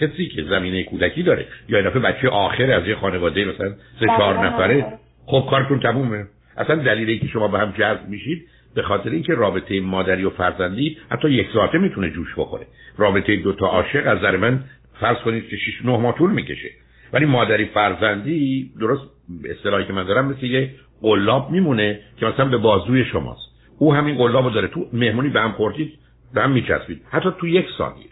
کسی 0.00 0.28
که 0.28 0.42
زمینه 0.42 0.84
کودکی 0.84 1.22
داره 1.22 1.46
یا 1.68 1.78
این 1.78 1.88
دفعه 1.88 2.00
بچه 2.00 2.28
آخر 2.28 2.72
از 2.72 2.86
یه 2.86 2.94
خانواده 2.94 3.44
مثلا 3.44 3.68
سه 4.00 4.06
بله، 4.06 4.16
چهار 4.16 4.46
نفره 4.46 4.86
خب 5.26 5.46
کارتون 5.50 5.80
تمومه. 5.80 6.26
اصلا 6.56 6.76
دلیلی 6.76 7.18
که 7.18 7.26
شما 7.26 7.48
به 7.48 7.58
هم 7.58 7.74
جذب 7.78 8.08
میشید 8.08 8.46
به 8.74 8.82
خاطر 8.82 9.10
اینکه 9.10 9.34
رابطه 9.34 9.80
مادری 9.80 10.24
و 10.24 10.30
فرزندی 10.30 10.98
حتی 11.10 11.30
یک 11.30 11.46
ساعته 11.54 11.78
می‌تونه 11.78 12.10
جوش 12.10 12.28
بخوره. 12.36 12.66
رابطه 12.96 13.36
دو 13.36 13.52
تا 13.52 13.66
عاشق 13.66 14.06
از 14.06 14.18
نظر 14.18 14.36
من 14.36 14.60
فرض 15.00 15.16
کنید 15.16 15.48
که 15.48 15.56
6 15.56 15.84
9 15.84 15.96
ماه 15.98 16.18
طول 16.18 16.30
می‌کشه. 16.30 16.68
ولی 17.12 17.24
مادری 17.24 17.64
فرزندی 17.64 18.70
درست 18.80 19.02
اصطلاحی 19.44 19.84
که 19.84 19.92
من 19.92 20.04
دارم 20.04 20.26
مثل 20.26 20.46
یه 20.46 20.70
قلاب 21.02 21.50
میمونه 21.50 22.00
که 22.20 22.26
مثلا 22.26 22.44
به 22.44 22.56
بازوی 22.56 23.04
شماست. 23.04 23.50
او 23.78 23.94
همین 23.94 24.16
قلاب 24.16 24.52
داره. 24.52 24.68
تو 24.68 24.86
مهمونی 24.92 25.28
به 25.28 25.40
هم 25.40 25.52
خوردید 25.52 25.98
به 26.34 26.42
هم 26.42 26.50
میچسبید. 26.50 27.02
حتی 27.10 27.28
تو 27.40 27.46
یک 27.46 27.66
ثانیه. 27.78 28.06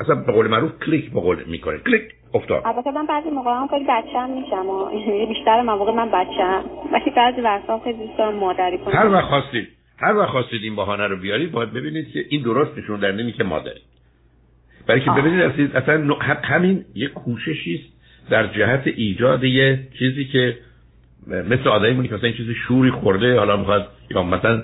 اصلا 0.00 0.14
به 0.14 0.32
قول 0.32 0.46
معروف 0.46 0.72
کلیک 0.86 1.12
به 1.12 1.20
قول 1.20 1.44
می‌کنه. 1.46 1.78
کلیک 1.78 2.02
افتاد. 2.34 2.62
البته 2.64 2.90
من 2.90 3.06
بعضی 3.06 3.30
موقع 3.30 3.50
هم 3.50 3.68
خیلی 3.68 3.84
بچه‌ام 3.84 4.30
میشم 4.30 4.66
و 4.66 4.90
بیشتر 5.26 5.62
مواقع 5.62 5.92
من 5.92 6.08
بچه‌ام 6.08 6.64
ولی 6.92 7.10
بعضی 7.16 7.40
وقتا 7.40 7.80
خیلی 7.84 7.98
دوست 7.98 8.18
دارم 8.18 8.34
مادری 8.34 8.78
کنم. 8.78 8.94
هر 8.94 9.08
وقت 9.08 9.24
خواستید 9.24 9.68
هر 9.98 10.16
وقت 10.16 10.28
خواستید 10.28 10.62
این 10.62 10.76
بهانه 10.76 11.06
رو 11.06 11.16
بیارید 11.16 11.52
باید 11.52 11.72
ببینید 11.72 12.12
که 12.12 12.24
این 12.28 12.42
درست 12.42 12.78
نشون 12.78 13.00
در 13.00 13.12
نمی 13.12 13.32
که 13.32 13.44
مادری 13.44 13.80
برای 14.86 15.00
که 15.00 15.10
ببینید 15.10 15.76
اصلا 15.76 16.14
همین 16.44 16.84
یه 16.94 17.08
کوششی 17.08 17.74
است 17.74 17.98
در 18.30 18.46
جهت 18.46 18.82
ایجاد 18.86 19.44
یه 19.44 19.88
چیزی 19.98 20.24
که 20.24 20.58
مثل 21.26 21.68
آدمی 21.68 21.92
مونی 21.92 22.08
که 22.08 22.14
مثلا 22.14 22.28
این 22.28 22.36
چیزی 22.36 22.54
شوری 22.54 22.90
خورده 22.90 23.38
حالا 23.38 23.56
می‌خواد 23.56 23.88
یا 24.10 24.22
مثلا 24.22 24.62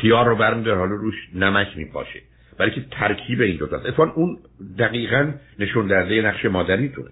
خیار 0.00 0.26
رو 0.26 0.36
برمیداره 0.36 0.78
حالا 0.78 0.94
روش 0.94 1.14
نمک 1.34 1.68
میپاشه. 1.76 2.20
برای 2.58 2.70
که 2.70 2.84
ترکیب 2.90 3.40
این 3.40 3.56
دو 3.56 3.64
است 3.64 3.86
اتفاقا 3.86 4.12
اون 4.12 4.38
دقیقا 4.78 5.32
نشون 5.58 5.86
دهنده 5.86 6.22
نقش 6.22 6.44
مادریتونه 6.44 7.10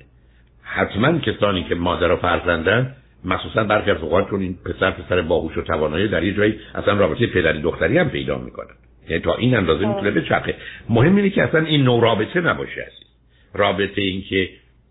حتما 0.62 1.18
کسانی 1.18 1.64
که 1.64 1.74
مادر 1.74 2.12
و 2.12 2.16
فرزندن 2.16 2.96
مخصوصا 3.24 3.64
برخی 3.64 3.90
از 3.90 3.98
اوقات 4.02 4.30
چون 4.30 4.40
این 4.40 4.58
پسر 4.64 4.90
پسر 4.90 5.22
باهوش 5.22 5.56
و 5.58 5.62
توانایی 5.62 6.08
در 6.08 6.24
یه 6.24 6.34
جایی 6.34 6.58
اصلا 6.74 6.94
رابطه 6.94 7.26
پدری 7.26 7.60
دختری 7.60 7.98
هم 7.98 8.10
پیدا 8.10 8.38
می‌کنن. 8.38 8.74
یعنی 9.08 9.22
تا 9.22 9.34
این 9.34 9.56
اندازه 9.56 9.86
می‌تونه 9.86 10.10
بچرخه. 10.10 10.54
مهم 10.88 11.16
اینه 11.16 11.30
که 11.30 11.42
اصلا 11.42 11.60
این 11.60 11.82
نوع 11.82 12.02
رابطه 12.02 12.40
نباشه 12.40 12.80
اصلا. 12.80 13.08
رابطه 13.54 14.02
این 14.02 14.22
که 14.22 14.48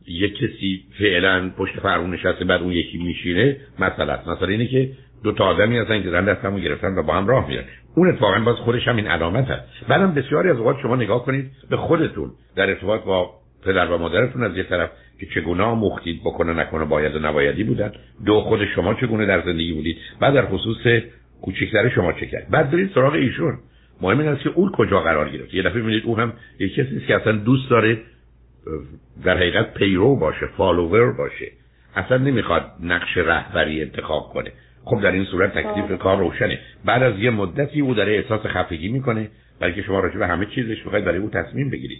یک 0.07 0.35
کسی 0.35 0.83
فعلا 0.99 1.49
پشت 1.57 1.79
فرمون 1.79 2.13
نشسته 2.13 2.45
بعد 2.45 2.61
اون 2.61 2.71
یکی 2.71 2.97
میشینه 2.97 3.57
مثلا 3.79 4.19
مثلا 4.27 4.47
اینه 4.47 4.67
که 4.67 4.89
دو 5.23 5.31
تا 5.31 5.45
آدمی 5.45 5.77
هستن 5.77 6.03
که 6.03 6.09
زن 6.09 6.25
دستمو 6.25 6.59
گرفتن 6.59 6.97
و 6.97 7.03
با 7.03 7.13
هم 7.13 7.27
راه 7.27 7.47
میرن. 7.47 7.63
اون 7.95 8.09
اتفاقا 8.09 8.39
باز 8.39 8.55
خودش 8.55 8.87
هم 8.87 8.95
این 8.95 9.07
علامت 9.07 9.45
هست 9.45 9.87
بعدم 9.87 10.13
بسیاری 10.13 10.49
از 10.49 10.57
اوقات 10.57 10.79
شما 10.81 10.95
نگاه 10.95 11.25
کنید 11.25 11.51
به 11.69 11.77
خودتون 11.77 12.31
در 12.55 12.69
ارتباط 12.69 13.03
با 13.03 13.31
پدر 13.65 13.91
و 13.91 13.97
مادرتون 13.97 14.43
از 14.43 14.57
یه 14.57 14.63
طرف 14.63 14.89
که 15.19 15.25
چگونه 15.25 15.63
آموختید 15.63 16.21
بکنه 16.21 16.53
نکنه 16.53 16.85
باید 16.85 17.15
و 17.15 17.19
نبایدی 17.19 17.63
بودن. 17.63 17.91
دو 18.25 18.41
خود 18.41 18.65
شما 18.75 18.93
چگونه 18.93 19.25
در 19.25 19.41
زندگی 19.41 19.73
بودید؟ 19.73 19.97
بعد 20.19 20.33
در 20.33 20.45
خصوص 20.45 21.01
کوچکتر 21.41 21.89
شما 21.89 22.13
چه 22.13 22.25
کرد؟ 22.25 22.49
بعد 22.49 22.71
برید 22.71 22.91
سراغ 22.95 23.13
ایشون. 23.13 23.57
مهم 24.01 24.19
این 24.19 24.29
است 24.29 24.43
که 24.43 24.49
اون 24.49 24.71
کجا 24.71 24.99
قرار 24.99 25.29
گرفت. 25.29 25.53
یه 25.53 25.63
دفعه 25.63 25.81
می‌بینید 25.81 26.03
او 26.05 26.17
هم 26.17 26.33
یه 26.59 26.69
کسی 26.69 27.03
که 27.07 27.15
اصلا 27.15 27.31
دوست 27.31 27.69
داره 27.69 27.97
در 29.23 29.37
حقیقت 29.37 29.73
پیرو 29.73 30.15
باشه 30.15 30.45
فالوور 30.57 31.11
باشه. 31.11 31.51
اصلا 31.95 32.17
نمی‌خواد 32.17 32.71
نقش 32.83 33.17
رهبری 33.17 33.81
انتخاب 33.81 34.29
کنه. 34.33 34.51
خب 34.89 35.01
در 35.01 35.11
این 35.11 35.23
صورت 35.23 35.53
تکلیف 35.57 35.99
کار 35.99 36.17
روشنه. 36.17 36.59
بعد 36.85 37.03
از 37.03 37.19
یه 37.19 37.29
مدتی 37.29 37.81
او 37.81 37.93
داره 37.93 38.15
احساس 38.15 38.41
خفگی 38.45 38.89
می‌کنه 38.89 39.29
برای 39.59 39.73
که 39.73 39.81
شما 39.81 39.99
راجع 39.99 40.17
به 40.17 40.27
همه 40.27 40.45
چیزش 40.45 40.83
بخواید 40.83 41.05
برای 41.05 41.17
او 41.17 41.29
تصمیم 41.29 41.69
بگیرید. 41.69 41.99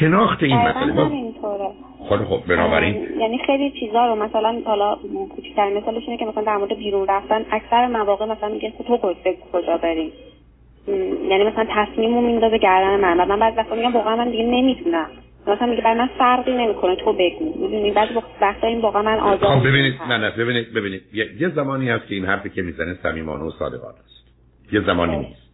شناخت 0.00 0.42
این 0.42 0.56
مسئله. 0.56 0.92
با... 0.92 1.10
خب 2.08 2.24
خب 2.24 2.40
بنابراین. 2.48 2.94
یعنی 3.20 3.38
خیلی 3.46 3.72
چیزا 3.80 4.06
رو 4.06 4.14
مثلا 4.22 4.60
حالا 4.64 4.96
کوچیک‌ترین 5.36 5.76
مثالش 5.76 6.02
اینه 6.06 6.18
که 6.18 6.24
مثلا 6.24 6.42
در 6.42 6.56
مورد 6.56 6.76
بیرون 6.76 7.06
رفتن 7.08 7.44
اکثر 7.50 7.86
مواقع 7.86 8.26
مثلا 8.26 8.48
میگه 8.48 8.72
تو 8.88 9.14
کجا 9.52 9.76
بریم 9.76 10.12
یعنی 11.30 11.44
مثلا 11.44 11.66
تصمیمو 11.70 12.20
میندازه 12.20 12.58
گردن 12.58 13.00
من. 13.00 13.28
من 13.28 13.38
بعد 13.38 13.58
وقتا 13.58 13.74
میگم 13.74 13.92
واقعا 13.92 14.16
من 14.16 14.30
دیگه 14.30 14.44
نمی‌تونم. 14.44 15.06
مثلا 15.46 15.66
میگه 15.66 15.82
برای 15.82 15.98
من 15.98 16.08
فرقی 16.18 16.52
نمی‌کنه 16.52 16.96
تو 16.96 17.12
بگو. 17.12 17.54
می‌دونی؟ 17.62 17.90
بعضی 17.90 18.14
وقتا 18.40 18.66
این 18.66 18.80
واقعا 18.80 19.02
من 19.02 19.18
آزاد 19.18 19.58
خب 19.58 19.68
ببینید 19.68 19.94
نه 20.08 20.18
نه 20.18 20.30
ببینید 20.30 20.72
ببینید. 20.72 21.02
یه 21.12 21.48
زمانی 21.48 21.88
هست 21.88 22.06
که 22.06 22.14
این 22.14 22.24
حرفی 22.24 22.50
که 22.50 22.62
می‌زنه 22.62 22.98
صمیمانه 23.02 23.44
و 23.44 23.50
صادقانه 23.50 23.98
است. 23.98 24.26
یه 24.72 24.80
زمانی 24.80 25.16
نیست. 25.16 25.46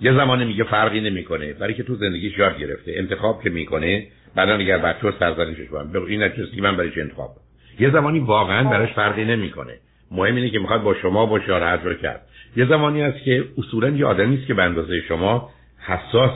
یه 0.00 0.12
زمانی 0.12 0.44
میگه 0.44 0.64
فرقی 0.64 1.00
نمی‌کنه 1.00 1.52
برای 1.52 1.74
که 1.74 1.82
تو 1.82 1.94
زندگیش 1.94 2.38
یاد 2.38 2.58
گرفته 2.58 2.92
انتخاب 2.96 3.42
که 3.42 3.50
می‌کنه 3.50 4.06
بعدا 4.34 4.54
اگر 4.54 4.78
بچه‌ها 4.78 5.18
سرزنشش 5.18 5.68
کنن 5.68 5.92
بگو 5.92 6.06
این 6.06 6.28
چیزی 6.28 6.60
من 6.60 6.76
برای 6.76 6.90
چه 6.90 7.00
انتخاب 7.00 7.30
یه 7.80 7.90
زمانی 7.90 8.18
واقعا 8.18 8.70
براش 8.70 8.92
فرقی 8.92 9.24
نمی‌کنه. 9.24 9.72
مهم 10.10 10.36
اینه 10.36 10.50
که 10.50 10.58
می‌خواد 10.58 10.82
با 10.82 10.94
شما 10.94 11.26
باشه 11.26 11.48
یا 11.48 11.58
هر 11.58 11.94
کرد. 11.94 12.22
یه 12.56 12.66
زمانی 12.66 13.02
هست 13.02 13.24
که 13.24 13.44
اصولا 13.58 13.88
یه 13.88 14.06
آدمی 14.06 14.36
است 14.36 14.46
که 14.46 14.54
به 14.54 14.62
اندازه 14.62 15.00
شما 15.00 15.50
حساس 15.86 16.30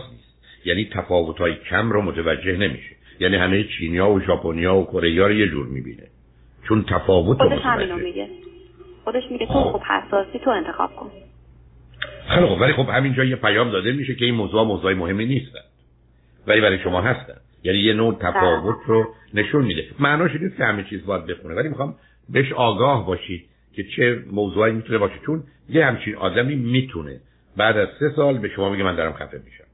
یعنی 0.65 0.89
تفاوت‌های 0.93 1.55
کم 1.55 1.91
رو 1.91 2.03
متوجه 2.03 2.57
نمیشه. 2.57 2.97
یعنی 3.21 3.37
همه 3.37 3.65
چینیا 3.65 4.11
و 4.11 4.21
ژاپنیا 4.21 4.77
و 4.77 4.85
کره 4.85 5.27
رو 5.27 5.33
یه 5.33 5.49
جور 5.49 5.67
می‌بینه. 5.67 6.07
چون 6.69 6.85
تفاوت 6.89 7.39
خودش 7.39 7.61
همینو 7.63 7.97
میگه. 7.97 8.29
خودش 9.05 9.23
میگه 9.31 9.47
تو 9.47 9.53
خب. 9.53 9.83
حساسی 9.83 10.39
تو 10.39 10.51
انتخاب 10.51 10.97
کن. 10.97 11.11
خیلی 12.29 12.47
خب 12.47 12.61
ولی 12.61 12.73
خب 12.73 12.89
همینجا 12.89 13.25
یه 13.25 13.37
پیام 13.37 13.71
داده 13.71 13.93
میشه 13.93 14.15
که 14.15 14.25
این 14.25 14.35
موضوع 14.35 14.65
موضوع 14.65 14.95
مهمی 14.95 15.27
نیستن 15.27 15.61
ولی 16.47 16.61
برای 16.61 16.79
شما 16.79 17.01
هستن. 17.01 17.37
یعنی 17.63 17.79
یه 17.79 17.93
نوع 17.93 18.19
تفاوت 18.21 18.77
رو 18.87 19.15
نشون 19.35 19.65
میده. 19.65 19.85
معناش 19.99 20.31
نیست 20.41 20.57
که 20.57 20.65
همه 20.65 20.85
چیز 20.85 21.07
باید 21.07 21.27
بخونه. 21.27 21.55
ولی 21.55 21.69
می‌خوام 21.69 21.95
بهش 22.29 22.53
آگاه 22.53 23.07
باشید 23.07 23.45
که 23.73 23.85
چه 23.97 24.23
موضوعی 24.33 24.73
می‌تونه 24.73 24.99
باشه. 24.99 25.15
چون 25.27 25.43
یه 25.69 25.87
همچین 25.87 26.17
آدمی 26.17 26.57
می‌تونه 26.57 27.21
بعد 27.57 27.77
از 27.77 27.89
سه 27.99 28.13
سال 28.17 28.39
به 28.39 28.49
شما 28.49 28.71
میگه 28.71 28.85
من 28.85 28.97
دارم 28.97 29.13
خفه 29.13 29.41
میشم. 29.45 29.65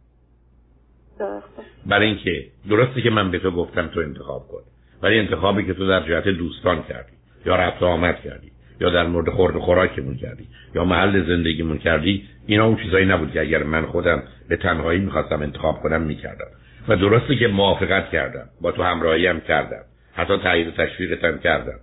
برای 1.86 2.06
اینکه 2.06 2.44
درسته 2.70 3.02
که 3.02 3.10
من 3.10 3.30
به 3.30 3.38
تو 3.38 3.50
گفتم 3.50 3.86
تو 3.86 4.00
انتخاب 4.00 4.48
کن. 4.48 4.62
ولی 5.02 5.18
انتخابی 5.18 5.64
که 5.64 5.74
تو 5.74 5.86
در 5.86 6.00
جهت 6.08 6.28
دوستان 6.28 6.82
کردی 6.82 7.12
یا 7.46 7.56
رفت 7.56 7.82
آمد 7.82 8.20
کردی 8.20 8.50
یا 8.80 8.90
در 8.90 9.06
مورد 9.06 9.30
خورد 9.30 9.56
و 9.56 9.60
خوراکمون 9.60 10.16
کردی 10.16 10.44
یا 10.74 10.84
محل 10.84 11.26
زندگیمون 11.26 11.78
کردی 11.78 12.24
اینا 12.46 12.66
اون 12.66 12.76
چیزایی 12.76 13.06
نبود 13.06 13.32
که 13.32 13.40
اگر 13.40 13.62
من 13.62 13.86
خودم 13.86 14.22
به 14.48 14.56
تنهایی 14.56 15.00
می‌خواستم 15.00 15.42
انتخاب 15.42 15.80
کنم 15.80 16.02
می‌کردم. 16.02 16.46
و 16.88 16.96
درسته 16.96 17.36
که 17.36 17.48
موافقت 17.48 18.10
کردم 18.10 18.46
با 18.60 18.72
تو 18.72 18.82
همراهی 18.82 19.26
هم 19.26 19.40
کردم 19.40 19.82
حتی 20.14 20.38
تایید 20.38 20.68
و 20.68 20.70
تشویقتم 20.70 21.38
کردم. 21.38 21.78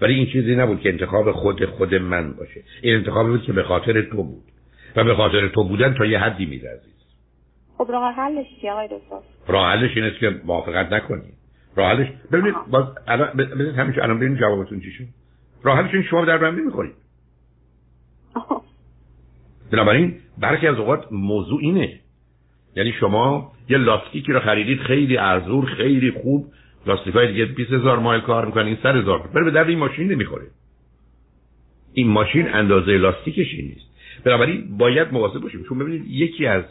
ولی 0.00 0.14
این 0.14 0.26
چیزی 0.26 0.56
نبود 0.56 0.80
که 0.80 0.88
انتخاب 0.88 1.32
خود 1.32 1.64
خود 1.64 1.94
من 1.94 2.32
باشه. 2.32 2.60
این 2.82 2.94
انتخابی 2.94 3.30
بود 3.30 3.42
که 3.42 3.52
به 3.52 3.62
خاطر 3.62 4.02
تو 4.02 4.22
بود. 4.22 4.42
و 4.96 5.04
به 5.04 5.14
خاطر 5.14 5.48
تو 5.48 5.64
بودن 5.64 5.94
تا 5.94 6.04
یه 6.04 6.18
حدی 6.18 6.46
میرزی 6.46 6.93
خب 7.78 7.86
راه 7.90 8.14
حلش 8.14 8.46
چیه 8.60 8.72
آقای 8.72 8.86
دکتر؟ 8.86 9.16
راه 9.48 9.70
حلش 9.70 9.96
این 9.96 10.04
است 10.04 10.18
که 10.18 10.40
موافقت 10.44 10.92
نکنی. 10.92 11.32
راه 11.76 11.90
حلش 11.90 12.08
ببینید 12.32 12.54
باز 12.70 12.84
الان 13.06 13.32
ببینید 13.36 13.74
همیشه 13.74 14.02
الان 14.02 14.16
ببینید 14.16 14.38
جوابتون 14.38 14.80
چی 14.80 14.90
شد. 14.90 15.04
راه 15.62 15.78
حلش 15.78 15.94
این 15.94 16.02
شما 16.02 16.24
در 16.24 16.38
بند 16.38 16.60
نمی‌خورید. 16.60 16.94
بنابراین 19.72 20.14
برخی 20.38 20.66
از 20.66 20.78
اوقات 20.78 21.12
موضوع 21.12 21.58
اینه. 21.62 22.00
یعنی 22.76 22.92
شما 22.92 23.52
یه 23.68 23.78
لاستیکی 23.78 24.32
رو 24.32 24.40
خریدید 24.40 24.80
خیلی 24.80 25.16
ارزون 25.16 25.66
خیلی 25.66 26.10
خوب. 26.10 26.46
لاستیک 26.86 27.14
های 27.14 27.32
دیگه 27.32 27.44
20 27.44 27.72
هزار 27.72 27.98
مایل 27.98 28.20
کار 28.20 28.46
می‌کنن 28.46 28.66
این 28.66 28.78
100 28.82 28.96
هزار. 28.96 29.26
بره 29.26 29.44
به 29.44 29.50
درد 29.50 29.68
این 29.68 29.78
ماشین 29.78 30.12
نمی‌خوره. 30.12 30.46
این 31.92 32.08
ماشین 32.08 32.54
اندازه 32.54 32.92
لاستیکش 32.92 33.54
این 33.54 33.64
نیست. 33.64 33.86
بنابراین 34.24 34.78
باید 34.78 35.12
مواظب 35.12 35.40
باشیم. 35.40 35.64
چون 35.68 35.78
ببینید 35.78 36.04
یکی 36.06 36.46
از 36.46 36.64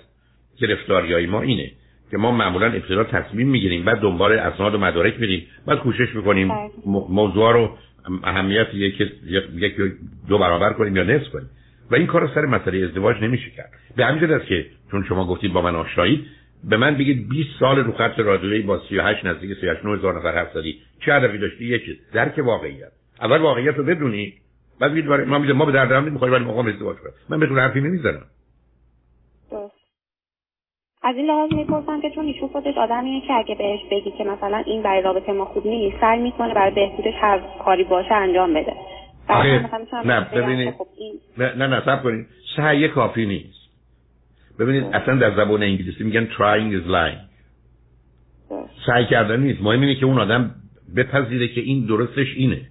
گرفتاریای 0.57 1.25
ما 1.25 1.41
اینه 1.41 1.71
که 2.11 2.17
ما 2.17 2.31
معمولا 2.31 2.65
ابتدا 2.65 3.03
تصمیم 3.03 3.49
می‌گیریم 3.49 3.85
بعد 3.85 3.99
دنبال 3.99 4.31
اسناد 4.31 4.75
و 4.75 4.77
مدارک 4.77 5.19
میریم 5.19 5.47
بعد 5.67 5.79
کوشش 5.79 6.15
می‌کنیم 6.15 6.47
بله. 6.47 6.69
موضوع 7.09 7.53
رو 7.53 7.77
اهمیت 8.23 8.67
یک 8.73 9.01
یک 9.55 9.75
دو 10.27 10.37
برابر 10.37 10.73
کنیم 10.73 10.95
یا 10.95 11.03
نصف 11.03 11.29
کنیم. 11.29 11.49
و 11.91 11.95
این 11.95 12.07
کار 12.07 12.31
سر 12.35 12.45
مسئله 12.45 12.85
ازدواج 12.85 13.15
نمیشه 13.21 13.49
کرد. 13.49 13.69
به 13.95 14.05
همین 14.05 14.31
است 14.31 14.45
که 14.45 14.65
چون 14.91 15.03
شما 15.03 15.27
گفتید 15.27 15.53
با 15.53 15.61
من 15.61 15.75
آشنایید 15.75 16.25
به 16.63 16.77
من 16.77 16.95
بگید 16.95 17.29
20 17.29 17.49
سال 17.59 17.79
رو 17.79 17.91
خط 17.91 18.19
رادیویی 18.19 18.61
با 18.61 18.81
38 18.89 19.25
نزدیک 19.25 19.57
38 19.57 19.85
هزار 19.85 20.19
نفر 20.19 20.35
حرف 20.35 20.53
زدی. 20.53 20.79
چه 20.99 21.13
هدفی 21.13 21.37
داشتی؟ 21.37 21.65
یک 21.65 21.85
چیز 21.85 21.95
درک 22.13 22.37
واقعیت. 22.37 22.91
اول 23.21 23.37
واقعیت 23.37 23.75
رو 23.75 23.83
بدونی 23.83 24.33
بعد 24.79 24.91
بگید 24.91 25.07
ما 25.07 25.39
ما 25.39 25.65
به 25.65 25.71
درد 25.71 25.91
هم 25.91 26.05
نمی‌خوره 26.05 26.31
ولی 26.31 26.45
مقام 26.45 26.67
ازدواج 26.67 26.97
کنیم 26.97 27.13
من 27.29 27.39
بدون 27.39 27.59
حرفی 27.59 27.81
نمی‌زنم. 27.81 28.25
از 31.03 31.15
این 31.15 31.25
لحاظ 31.25 31.53
می‌پرسم 31.53 32.01
که 32.01 32.09
چون 32.09 32.25
ایشون 32.25 32.49
خودش 32.49 32.77
آدمیه 32.77 33.21
که 33.21 33.33
اگه 33.33 33.55
بهش 33.55 33.79
بگی 33.91 34.11
که 34.11 34.23
مثلا 34.23 34.57
این 34.57 34.81
برای 34.81 35.01
رابطه 35.01 35.31
ما 35.31 35.45
خوب 35.45 35.67
نیست 35.67 35.97
سعی 36.01 36.21
می‌کنه 36.21 36.53
برای 36.53 36.71
بهبودش 36.75 37.13
هر 37.21 37.39
کاری 37.65 37.83
باشه 37.83 38.13
انجام 38.13 38.53
بده. 38.53 38.73
نه 40.05 40.27
ببینید 40.35 40.73
خب 40.73 40.87
نه 41.37 41.55
نه 41.55 41.67
نه 41.67 41.81
سب 41.85 42.03
کنید. 42.03 42.25
سعی 42.57 42.87
کافی 42.87 43.25
نیست. 43.25 43.59
ببینید 44.59 44.83
اصلا 44.83 45.15
در 45.15 45.35
زبان 45.35 45.63
انگلیسی 45.63 46.03
میگن 46.03 46.25
trying 46.25 46.81
is 46.81 46.87
lying. 46.87 47.33
سعی 48.85 49.05
کردن 49.05 49.39
نیست. 49.39 49.61
مهم 49.61 49.81
اینه 49.81 49.95
که 49.95 50.05
اون 50.05 50.19
آدم 50.19 50.55
بپذیره 50.95 51.47
که 51.47 51.61
این 51.61 51.85
درستش 51.85 52.27
اینه. 52.35 52.61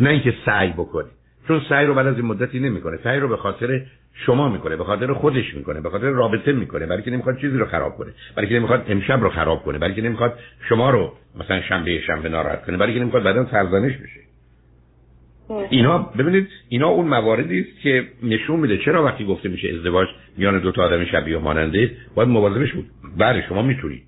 نه 0.00 0.10
اینکه 0.10 0.34
سعی 0.46 0.70
بکنه. 0.70 1.08
چون 1.48 1.62
سعی 1.68 1.86
رو 1.86 1.94
بعد 1.94 2.06
از 2.06 2.16
این 2.16 2.24
مدتی 2.24 2.60
نمی‌کنه. 2.60 2.98
سعی 3.04 3.20
رو 3.20 3.28
به 3.28 3.36
خاطر 3.36 3.82
شما 4.26 4.48
می‌کنه 4.48 4.76
به 4.76 4.84
خاطر 4.84 5.12
خودش 5.12 5.54
می‌کنه 5.54 5.80
به 5.80 5.90
خاطر 5.90 6.10
رابطه 6.10 6.52
می‌کنه 6.52 6.86
برای 6.86 7.02
که 7.02 7.10
نمی‌خواد 7.10 7.38
چیزی 7.38 7.58
رو 7.58 7.66
خراب 7.66 7.96
کنه 7.96 8.12
برای 8.36 8.48
که 8.48 8.54
نمی‌خواد 8.54 8.84
امشب 8.88 9.20
رو 9.20 9.30
خراب 9.30 9.62
کنه 9.62 9.78
برای 9.78 9.94
که 9.94 10.02
نمی‌خواد 10.02 10.38
شما 10.68 10.90
رو 10.90 11.12
مثلا 11.40 11.62
شنبه 11.62 12.00
شنبه 12.00 12.28
ناراحت 12.28 12.64
کنه 12.66 12.76
برای 12.76 12.94
که 12.94 13.00
نمی‌خواد 13.00 13.22
بعدا 13.22 13.46
سرزنش 13.50 13.92
بشه. 13.96 14.20
اینا 15.70 15.98
ببینید 15.98 16.48
اینا 16.68 16.88
اون 16.88 17.08
مواردی 17.08 17.60
است 17.60 17.80
که 17.82 18.06
نشون 18.22 18.60
میده 18.60 18.78
چرا 18.78 19.04
وقتی 19.04 19.24
گفته 19.24 19.48
میشه 19.48 19.68
ازدواج 19.68 20.08
میان 20.36 20.58
دو 20.58 20.72
تا 20.72 20.82
آدم 20.82 21.04
شبیه 21.04 21.38
و 21.38 21.40
ماننده 21.40 21.90
باید 22.14 22.28
مواظبش 22.28 22.72
بود. 22.72 22.86
بله 23.18 23.44
شما 23.48 23.62
می‌تونید. 23.62 24.02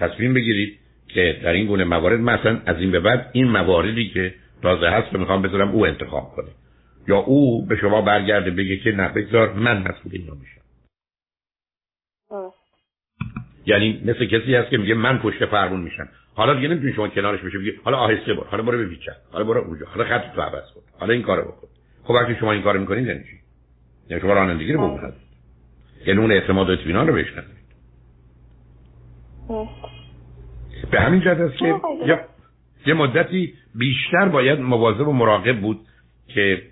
تصمیم 0.00 0.34
بگیرید 0.34 0.78
که 1.08 1.40
در 1.42 1.52
این 1.52 1.66
گونه 1.66 1.84
موارد 1.84 2.20
مثلا 2.20 2.60
از 2.66 2.76
این 2.80 2.90
به 2.90 3.00
بعد 3.00 3.30
این 3.32 3.48
مواردی 3.48 4.08
که 4.08 4.34
تازه 4.62 4.88
هست 4.88 5.12
می‌خوام 5.12 5.42
بذارم 5.42 5.70
او 5.70 5.86
انتخاب 5.86 6.32
کنه. 6.36 6.48
یا 7.08 7.16
او 7.16 7.66
به 7.66 7.76
شما 7.76 8.02
برگرده 8.02 8.50
بگه 8.50 8.76
که 8.76 8.92
نه 8.92 9.08
بگذار 9.08 9.52
من 9.52 9.78
مسئول 9.78 10.12
اینا 10.12 10.34
میشم. 10.34 10.60
یعنی 13.66 14.02
مثل 14.04 14.26
کسی 14.26 14.54
هست 14.54 14.70
که 14.70 14.78
میگه 14.78 14.94
من 14.94 15.18
پشت 15.18 15.46
فرمون 15.46 15.80
میشم. 15.80 16.08
حالا 16.34 16.54
دیگه 16.54 16.68
نمی‌تونی 16.68 16.92
شما 16.92 17.08
کنارش 17.08 17.40
بشه 17.40 17.58
بگی 17.58 17.72
حالا 17.84 17.96
آهسته 17.98 18.34
برو 18.34 18.46
حالا 18.46 18.62
برو 18.62 18.78
به 18.78 18.96
حالا 19.32 19.44
برو 19.44 19.60
اونجا 19.60 19.86
حالا 19.86 20.04
خط 20.04 20.34
تو 20.34 20.40
عوض 20.40 20.72
کن 20.74 20.80
حالا 20.98 21.12
این 21.12 21.22
کارو 21.22 21.42
بکن. 21.42 21.68
خب 22.04 22.10
وقتی 22.10 22.36
شما 22.40 22.52
این 22.52 22.62
کارو 22.62 22.80
می‌کنید 22.80 23.06
یعنی 23.06 23.20
چی؟ 23.20 23.40
یعنی 24.08 24.22
شما 24.22 24.32
رانندگی 24.32 24.72
رو 24.72 24.88
بگو 24.88 25.12
یعنی 26.06 26.20
اون 26.20 26.32
اعتماد 26.32 26.68
و 26.68 26.72
اطمینان 26.72 27.06
رو 27.06 27.14
بهش 27.14 27.26
به 30.90 31.00
همین 31.00 31.20
جهت 31.20 31.38
است 31.38 31.58
که 31.58 31.80
یه 32.86 32.94
مدتی 32.94 33.54
بیشتر 33.74 34.28
باید 34.28 34.60
مواظب 34.60 35.08
و 35.08 35.12
مراقب 35.12 35.60
بود 35.60 35.80
که 36.26 36.62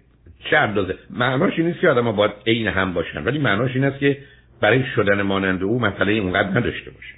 چه 0.50 0.56
اندازه. 0.56 0.94
معناش 1.10 1.58
این 1.58 1.66
نیست 1.66 1.80
که 1.80 1.88
آدم 1.88 2.12
باید 2.12 2.32
عین 2.46 2.68
هم 2.68 2.92
باشن 2.94 3.24
ولی 3.24 3.38
معناش 3.38 3.74
این 3.74 3.84
است 3.84 3.98
که 3.98 4.18
برای 4.60 4.84
شدن 4.96 5.22
مانند 5.22 5.62
او 5.62 5.80
مسئله 5.80 6.12
اینقدر 6.12 6.48
نداشته 6.48 6.90
باشه 6.90 7.14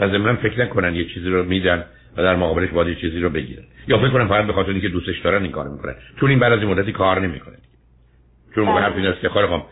و 0.00 0.08
ضمن 0.08 0.36
فکر 0.36 0.60
نکنن 0.60 0.94
یه 0.94 1.04
چیزی 1.04 1.28
رو 1.28 1.44
میدن 1.44 1.84
و 2.16 2.22
در 2.22 2.36
مقابلش 2.36 2.68
باید 2.68 2.88
یه 2.88 2.94
چیزی 2.94 3.20
رو 3.20 3.30
بگیرن. 3.30 3.64
یا 3.88 3.98
فکر 3.98 4.08
کنن 4.08 4.28
فقط 4.28 4.46
به 4.46 4.52
خاطر 4.52 4.70
اینکه 4.70 4.88
دوستش 4.88 5.18
دارن 5.18 5.42
این 5.42 5.52
کارو 5.52 5.72
می‌کنن. 5.72 5.94
چون 6.20 6.30
این 6.30 6.38
بعد 6.38 6.52
از 6.52 6.58
این 6.58 6.68
مدتی 6.68 6.92
کار 6.92 7.20
نمی‌کنه. 7.20 7.56
چون 8.54 8.64
به 8.64 8.80
حرف 8.80 8.96
این 8.96 9.06
است 9.06 9.20
که 9.20 9.28
خب 9.28 9.62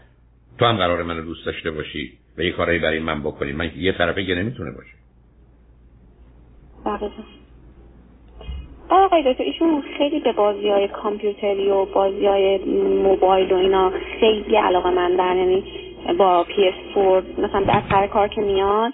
تو 0.59 0.67
هم 0.67 0.77
قرار 0.77 1.03
منو 1.03 1.23
دوست 1.23 1.47
داشته 1.47 1.71
باشی 1.71 2.13
و 2.39 2.43
یه 2.43 2.53
کاری 2.53 2.79
برای 2.79 2.99
من 2.99 3.21
بکنی. 3.21 3.53
من 3.53 3.71
یه 3.77 3.93
طرفه 3.93 4.25
که 4.25 4.35
نمی‌تونه 4.35 4.71
باشه. 4.71 4.97
آقای 8.89 9.33
دکتر 9.33 9.45
ایشون 9.45 9.83
خیلی 9.99 10.21
به 10.21 10.33
بازی 10.33 10.69
های 10.69 10.89
کامپیوتری 10.89 11.71
و 11.71 11.85
بازی 11.85 12.27
های 12.27 12.59
موبایل 13.03 13.53
و 13.53 13.57
اینا 13.57 13.93
خیلی 14.21 14.57
علاقه 14.57 14.91
من 14.91 15.17
در 15.17 15.37
یعنی 15.37 15.65
با 16.19 16.45
پی 16.45 16.69
اس 16.69 16.75
فور 16.95 17.23
مثلا 17.39 17.61
در 17.61 17.83
سر 17.91 18.07
کار 18.07 18.29
که 18.29 18.41
میان 18.41 18.93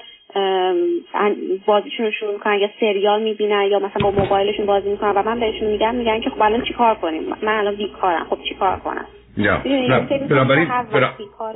بازیشون 1.66 2.10
شروع 2.10 2.32
می‌کنن 2.32 2.58
یا 2.58 2.68
سریال 2.80 3.22
می‌بینن 3.22 3.62
یا 3.70 3.78
مثلا 3.78 4.10
با 4.10 4.10
موبایلشون 4.10 4.66
بازی 4.66 4.90
می‌کنن 4.90 5.10
و 5.10 5.22
من 5.22 5.40
بهشون 5.40 5.68
میگم 5.68 5.94
میگن 5.94 6.20
که 6.20 6.30
خب 6.30 6.42
الان 6.42 6.64
چیکار 6.64 6.94
کنیم؟ 6.94 7.22
من 7.42 7.58
الان 7.58 7.76
بیکارم. 7.76 8.26
خب 8.30 8.38
چیکار 8.48 8.78
کنم؟ 8.78 9.06
نه 9.36 9.62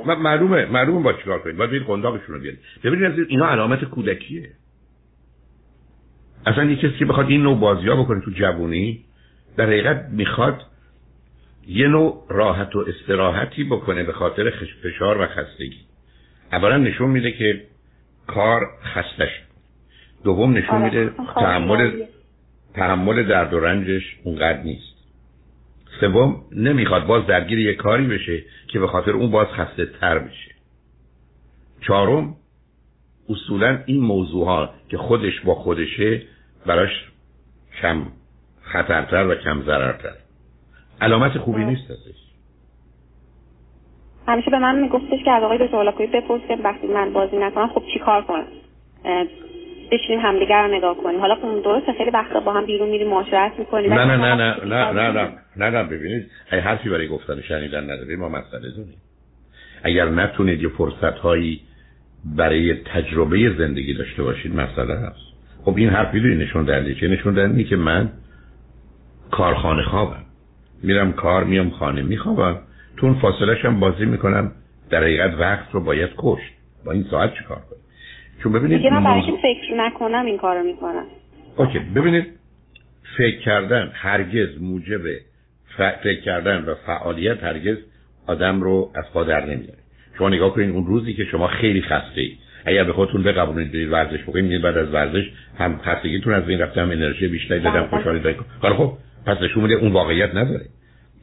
نه 0.05 0.15
معلومه 0.15 0.65
معلومه 0.65 1.03
با 1.03 1.13
چیکار 1.13 1.39
کنیم. 1.39 1.57
باید 1.57 1.83
قنداقشون 1.87 2.35
رو 2.35 2.41
بیارید. 2.41 2.59
ببینید 2.83 3.25
اینا 3.29 3.47
علامت 3.49 3.83
کودکیه. 3.83 4.49
اصلا 6.47 6.63
یه 6.63 6.75
کسی 6.75 6.97
که 6.99 7.05
بخواد 7.05 7.29
این 7.29 7.41
نوع 7.41 7.59
بازی 7.59 7.87
ها 7.87 7.95
بکنه 8.03 8.21
تو 8.21 8.31
جوونی 8.31 9.05
در 9.57 9.65
حقیقت 9.65 10.09
می‌خواد 10.11 10.61
یه 11.67 11.87
نوع 11.87 12.25
راحت 12.29 12.75
و 12.75 12.79
استراحتی 12.79 13.63
بکنه 13.63 14.03
به 14.03 14.13
خاطر 14.13 14.53
فشار 14.83 15.21
و 15.21 15.27
خستگی. 15.27 15.79
اولا 16.51 16.77
نشون 16.77 17.09
میده 17.09 17.31
که 17.31 17.63
کار 18.27 18.61
خستش 18.83 19.29
دوم 20.23 20.57
نشون 20.57 20.81
آره. 20.81 20.83
میده 20.83 21.13
تحمل 21.35 22.03
تحمل 22.73 23.27
درد 23.27 23.53
و 23.53 23.59
رنجش 23.59 24.03
اونقدر 24.23 24.61
نیست. 24.61 24.97
سوم 25.99 26.43
نمی‌خواد 26.51 27.07
باز 27.07 27.25
درگیر 27.25 27.59
یه 27.59 27.73
کاری 27.73 28.07
بشه 28.07 28.43
که 28.67 28.79
به 28.79 28.87
خاطر 28.87 29.11
اون 29.11 29.31
باز 29.31 29.47
خسته 29.47 29.85
تر 29.85 30.19
بشه. 30.19 30.51
چهارم 31.81 32.35
اصولا 33.29 33.79
این 33.85 34.01
موضوع 34.01 34.45
ها 34.45 34.73
که 34.89 34.97
خودش 34.97 35.39
با 35.39 35.55
خودشه 35.55 36.21
براش 36.67 36.89
کم 37.81 38.01
خطرتر 38.61 39.27
و 39.27 39.35
کم 39.35 39.61
ضررتر. 39.61 40.13
علامت 41.01 41.37
خوبی 41.37 41.65
نیست 41.65 41.91
ازش. 41.91 42.27
همیشه 44.27 44.51
به 44.51 44.59
من 44.59 44.79
میگفتش 44.79 45.23
که 45.25 45.31
از 45.31 45.43
آقای 45.43 45.57
دکتر 45.57 45.77
هولاکویی 45.77 46.09
بپرس 46.09 46.41
که 46.47 46.55
وقتی 46.63 46.87
من 46.87 47.13
بازی 47.13 47.37
نکنم 47.37 47.67
خب 47.67 47.83
چی 47.93 47.99
کار 47.99 48.21
کنم؟ 48.21 48.47
بشینیم 49.91 50.19
همدیگر 50.19 50.67
رو 50.67 50.75
نگاه 50.75 50.97
کنیم. 50.97 51.19
حالا 51.19 51.35
خب 51.35 51.63
درسته 51.63 51.93
خیلی 51.93 52.11
وقتا 52.11 52.39
با 52.39 52.53
هم 52.53 52.65
بیرون 52.65 52.89
میریم 52.89 53.07
معاشرت 53.07 53.51
می‌کنیم. 53.59 53.93
نه 53.93 54.05
نه 54.05 54.17
نه 54.17 54.35
نه 54.35 54.65
نه 54.65 54.91
نه 54.91 55.11
نه 55.11 55.31
نه 55.57 55.69
نه 55.69 55.83
ببینید 55.83 56.31
ای 56.51 56.59
حرفی 56.59 56.89
برای 56.89 57.07
گفتن 57.07 57.41
شنیدن 57.41 57.83
نداریم 57.83 58.19
ما 58.19 58.29
مسئله 58.29 58.69
دونیم 58.75 58.97
اگر 59.83 60.09
نتونید 60.09 60.61
یه 60.61 60.69
فرصت 60.69 61.17
هایی 61.17 61.61
برای 62.25 62.73
تجربه 62.73 63.55
زندگی 63.57 63.93
داشته 63.93 64.23
باشید 64.23 64.55
مسئله 64.55 64.95
هست. 64.99 65.26
خب 65.67 65.77
این 65.77 65.89
حرفی 65.89 66.19
رو 66.19 66.27
نشون 66.27 66.63
دهنده 66.63 66.95
چه 66.95 67.07
نشون 67.07 67.33
دهنده 67.33 67.63
که 67.63 67.75
من 67.75 68.09
کارخانه 69.31 69.83
خوابم. 69.83 70.23
میرم 70.83 71.13
کار 71.13 71.43
میام 71.43 71.69
خانه 71.69 72.01
میخوابم. 72.01 72.59
تو 72.97 73.05
اون 73.05 73.19
فاصله 73.19 73.55
هم 73.63 73.79
بازی 73.79 74.05
می‌کنم. 74.05 74.51
در 74.89 75.01
حقیقت 75.03 75.33
وقت 75.39 75.71
رو 75.71 75.83
باید 75.83 76.09
کشت. 76.17 76.53
با 76.85 76.91
این 76.91 77.05
ساعت 77.11 77.33
چی 77.33 77.43
کار 77.43 77.57
کنم؟ 77.57 77.79
چون 78.43 78.51
ببینید 78.51 78.77
دیگه 78.77 78.93
من 78.93 79.03
برای 79.03 79.21
فکر 79.41 79.73
نکنم 79.77 80.25
این 80.25 80.37
کارو 80.37 80.63
می‌کنم؟ 80.63 81.05
اوکی 81.57 81.79
ببینید. 81.79 82.25
فکر 83.17 83.39
کردن 83.39 83.91
هرگز 83.93 84.61
موجب 84.61 85.01
فکر 85.77 86.21
کردن 86.21 86.65
و 86.65 86.75
فعالیت 86.85 87.43
هرگز 87.43 87.77
آدم 88.27 88.61
رو 88.61 88.91
از 88.95 89.05
پا 89.13 89.23
در 89.23 89.45
نمیاره 89.45 89.79
شما 90.17 90.29
نگاه 90.29 90.53
کنید 90.53 90.69
اون 90.69 90.85
روزی 90.85 91.13
که 91.13 91.25
شما 91.25 91.47
خیلی 91.47 91.81
خسته 91.81 92.21
اید 92.21 92.46
اگر 92.67 92.83
به 92.83 92.93
خودتون 92.93 93.23
بقبولید 93.23 93.71
برید 93.71 93.91
ورزش 93.91 94.23
بکنید 94.23 94.61
بعد 94.61 94.77
از 94.77 94.93
ورزش 94.93 95.23
هم 95.57 95.79
خستگیتون 95.85 96.33
از 96.33 96.49
این 96.49 96.59
رفته 96.59 96.81
هم 96.81 96.91
انرژی 96.91 97.27
بیشتری 97.27 97.59
دادم 97.59 97.79
بله. 97.79 97.89
خوشحالی 97.89 98.19
دارید. 98.19 98.39
حالا 98.59 98.75
خب 98.75 98.93
پس 99.25 99.37
نشون 99.41 99.63
میده 99.63 99.75
اون 99.75 99.91
واقعیت 99.91 100.35
نداره. 100.35 100.65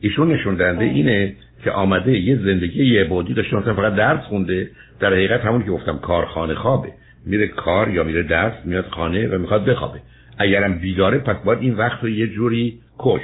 ایشون 0.01 0.33
نشون 0.33 0.55
دهنده 0.55 0.85
اینه 0.85 1.35
که 1.65 1.71
آمده 1.71 2.19
یه 2.19 2.37
زندگی 2.37 2.85
یه 2.85 3.05
بودی 3.05 3.35
داشته 3.35 3.57
مثلا 3.57 3.75
فقط 3.75 3.95
درس 3.95 4.21
خونده 4.21 4.71
در 5.01 5.13
حقیقت 5.13 5.41
همون 5.41 5.65
که 5.65 5.71
گفتم 5.71 5.99
کارخانه 5.99 6.55
خوابه. 6.55 6.89
میره 7.27 7.49
کار 7.49 7.91
یا 7.91 8.05
میره 8.05 8.23
درس 8.23 8.53
میاد 8.65 8.87
خانه 8.87 9.29
و 9.29 9.39
می‌خواد 9.39 9.65
بخوابه. 9.65 10.01
اگرم 10.39 10.79
بیداره 10.79 11.19
پس 11.19 11.37
باید 11.45 11.59
این 11.59 11.75
وقت 11.75 12.03
رو 12.03 12.09
یه 12.09 12.27
جوری 12.27 12.79
کش 12.99 13.23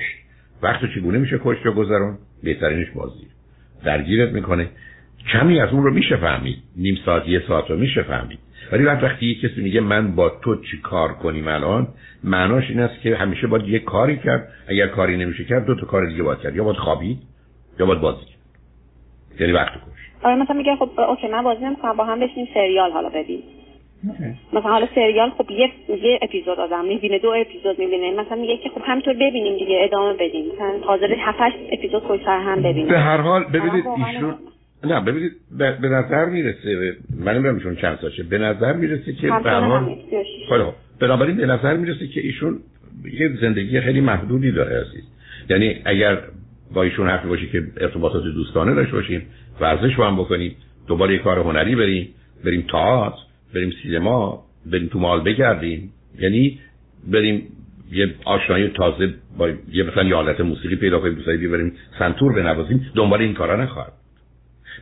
وقت 0.62 0.80
چگونه 0.94 1.18
میشه 1.18 1.40
کش 1.44 1.56
یا 1.64 1.72
گذرون؟ 1.72 2.18
بهترینش 2.42 2.90
بازی. 2.90 3.26
درگیرت 3.85 4.33
می‌کنه. 4.33 4.66
کمی 5.33 5.61
از 5.61 5.72
اون 5.72 5.83
رو 5.83 5.94
میشه 5.94 6.16
فهمید. 6.16 6.56
نیم 6.76 6.98
ساعت 7.04 7.28
یه 7.28 7.42
ساعت 7.48 7.70
رو 7.70 7.76
میشه 7.76 8.02
فهمید. 8.02 8.38
ولی 8.72 8.85
وقت 8.85 9.02
وقتی 9.02 9.26
یه 9.26 9.35
کسی 9.35 9.61
میگه 9.61 9.80
من 9.80 10.14
با 10.14 10.28
تو 10.28 10.56
چی 10.56 10.80
کار 10.83 11.12
کنیم 11.12 11.48
الان 11.48 11.88
معناش 12.24 12.70
این 12.70 12.80
است 12.80 13.00
که 13.02 13.16
همیشه 13.16 13.46
باید 13.46 13.68
یه 13.68 13.78
کاری 13.78 14.16
کرد. 14.16 14.48
اگر 14.68 14.87
کاری 14.87 15.16
نمیشه 15.16 15.44
کرد 15.44 15.66
دو 15.66 15.74
تا 15.74 15.87
کار 15.87 16.06
دیگه 16.06 16.22
باید 16.22 16.38
کرد. 16.40 16.56
یا 16.56 16.64
باید 16.64 16.76
خوابید 16.76 17.18
یا 17.80 17.87
باید 17.87 18.00
بازی 18.00 18.20
کرد. 18.20 19.40
یعنی 19.40 19.52
وقت 19.52 19.72
کش 19.72 20.00
آره 20.22 20.37
مثلا 20.37 20.56
میگه 20.56 20.76
خب 20.76 21.00
اوکی 21.00 21.28
من 21.28 21.42
بازی 21.42 21.64
نمی‌کنم 21.64 21.96
با 21.96 22.04
هم 22.04 22.20
بشینیم 22.20 22.48
سریال 22.54 22.90
حالا 22.90 23.09
ببین 23.09 23.42
مثلا 24.52 24.70
حالا 24.70 24.88
سریال 24.94 25.30
خب 25.30 25.50
یه 25.50 25.70
یه 26.02 26.18
اپیزود 26.22 26.61
آدم 26.61 26.85
می‌بینه 26.85 27.18
دو 27.18 27.35
اپیزود 27.40 27.78
می‌بینه. 27.78 28.20
مثلا 28.20 28.37
میگه 28.37 28.56
که 28.56 28.68
خب 28.68 28.80
همینطور 28.85 29.14
ببینیم 29.14 29.59
دیگه 29.59 29.80
ادامه 29.85 30.12
بدیم. 30.12 30.44
مثلا 30.54 30.72
حاضر 30.87 31.14
7 31.18 31.38
اپیزود 31.72 32.02
پشت 32.02 32.24
سر 32.24 32.40
هم 32.40 32.62
ببینیم. 32.62 32.88
به 32.88 32.98
هر 32.98 33.20
حال 33.20 33.44
ببینید 33.44 33.85
ایشون 33.87 34.35
نه 34.84 35.00
ببینید 35.00 35.32
به 35.58 35.88
نظر 35.88 36.24
می‌رسه 36.24 36.96
من 37.18 37.32
نمی‌دونم 37.34 37.54
ایشون 37.54 37.76
چند 37.76 37.98
سالشه 38.00 38.22
به 38.22 38.38
نظر 38.38 38.72
می‌رسه 38.72 39.12
که 39.12 39.30
حال 39.30 39.96
خب 40.48 40.74
بنابراین 41.00 41.36
به 41.36 41.46
نظر 41.46 41.76
می‌رسه 41.76 42.06
که 42.06 42.20
ایشون 42.20 42.58
یه 43.12 43.36
زندگی 43.40 43.80
خیلی 43.80 44.00
محدودی 44.00 44.52
داره 44.52 44.80
عزیز. 44.80 45.04
یعنی 45.50 45.76
اگر 45.84 46.18
با 46.74 46.82
ایشون 46.82 47.08
حرفی 47.08 47.28
باشی 47.28 47.48
که 47.48 47.62
ارتباطات 47.80 48.22
دوستانه 48.22 48.74
داشته 48.74 48.92
باشیم 48.92 49.22
ورزش 49.60 49.96
با 49.96 50.06
هم 50.06 50.16
بکنیم 50.16 50.56
دوباره 50.88 51.14
یه 51.14 51.18
کار 51.18 51.38
هنری 51.38 51.76
بریم 51.76 52.08
بریم 52.44 52.64
تئاتر 52.72 53.16
بریم 53.54 53.72
سینما 53.82 54.44
بریم 54.66 54.88
تو 54.88 54.98
مال 54.98 55.20
بگردیم. 55.20 55.92
یعنی 56.18 56.58
بریم 57.12 57.42
یه 57.92 58.14
آشنایی 58.24 58.68
تازه 58.68 59.14
با 59.38 59.48
یه 59.48 59.84
مثلا 59.84 60.02
یه 60.02 60.14
حالت 60.14 60.40
موسیقی 60.40 60.76
پیدا 60.76 61.00
کنیم 61.00 61.14
دوستایی 61.14 61.48
بریم 61.48 61.72
سنتور 61.98 62.32
بنوازیم 62.32 62.86
دنبال 62.94 63.20
این 63.20 63.34
کارا 63.34 63.62
نخواهد. 63.62 63.92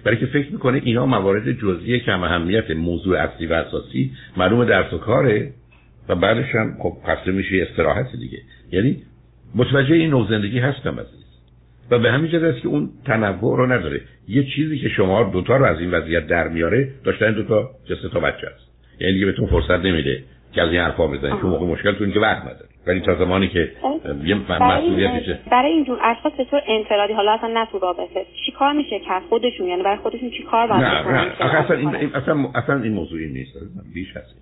برای 0.05 0.17
که 0.17 0.27
فکر 0.27 0.53
می‌کنه 0.53 0.81
اینا 0.85 1.07
موارد 1.07 1.53
جزئی 1.53 2.01
کم 2.01 2.23
اهمیت 2.23 2.71
موضوع 2.71 3.19
اصلی 3.19 3.47
و 3.47 3.53
اساسی 3.53 4.11
معلوم 4.37 4.65
درس 4.65 4.93
و 4.93 4.99
کاره 4.99 5.53
و 6.09 6.15
بعدش 6.15 6.55
هم 6.55 6.77
خب 6.79 6.97
خسته 7.07 7.33
میشه 7.33 7.67
استراحت 7.71 8.17
دیگه. 8.17 8.39
یعنی 8.73 9.03
متوجه 9.55 9.95
این 9.95 10.11
نوع 10.11 10.29
زندگی 10.31 10.59
هستم 10.59 11.01
عزیز 11.01 11.25
و 11.91 11.99
به 11.99 12.13
همین 12.13 12.31
جهت 12.31 12.43
است 12.43 12.61
که 12.61 12.69
اون 12.69 12.91
تنوع 13.05 13.57
رو 13.57 13.73
نداره. 13.73 14.01
یه 14.29 14.45
چیزی 14.45 14.79
که 14.79 14.89
شما 14.89 15.31
دوتا 15.33 15.57
رو 15.57 15.65
از 15.65 15.81
این 15.81 15.91
وضعیت 15.91 16.27
در 16.27 16.49
میاره 16.49 16.89
داشتن 17.05 17.33
دوتا 17.33 17.71
جسته 17.85 18.09
تا 18.09 18.21
بچه 18.21 18.47
است. 18.47 18.69
یعنی 19.01 19.13
دیگه 19.13 19.27
بهتون 19.27 19.47
فرصت 19.47 19.85
نمیده 19.85 20.23
که 20.53 20.63
از 20.63 20.71
این 20.71 20.81
حرفا 20.81 21.07
بزنید. 21.07 21.41
چون 21.41 21.51
موقع 21.51 21.67
مشکلتون 21.67 22.13
که 22.13 22.21
وقت 22.21 22.43
نداره. 22.43 22.69
ولی 22.89 23.01
تا 23.01 23.15
زمانی 23.15 23.49
که 23.49 23.73
یه 24.25 24.35
مسئولیتشه 24.35 25.39
برای 25.51 25.73
اینجور 25.73 25.99
اشخاص 26.03 26.33
به 26.33 26.45
طور 26.45 26.61
انفرادی 26.69 27.13
حالا 27.13 27.33
اصلا 27.33 27.49
نه 27.49 27.67
تو 27.73 27.79
رابطه. 27.79 28.27
چیکار 28.47 28.73
میشه 28.73 28.99
کرد 28.99 29.23
خودشون؟ 29.29 29.67
یعنی 29.67 29.83
برای 29.83 29.97
خودشون 29.97 30.31
چیکار 30.31 30.67
باید 30.67 30.83
نه 30.83 31.13
نه. 31.13 31.43
اصلا 31.43 31.77
این 31.77 32.15
اصلا 32.15 32.49
اصلا 32.55 32.83
این 32.83 32.93
موضوعی 32.93 33.33
نیست. 33.33 33.53
بیش 33.95 34.17
هست 34.17 34.35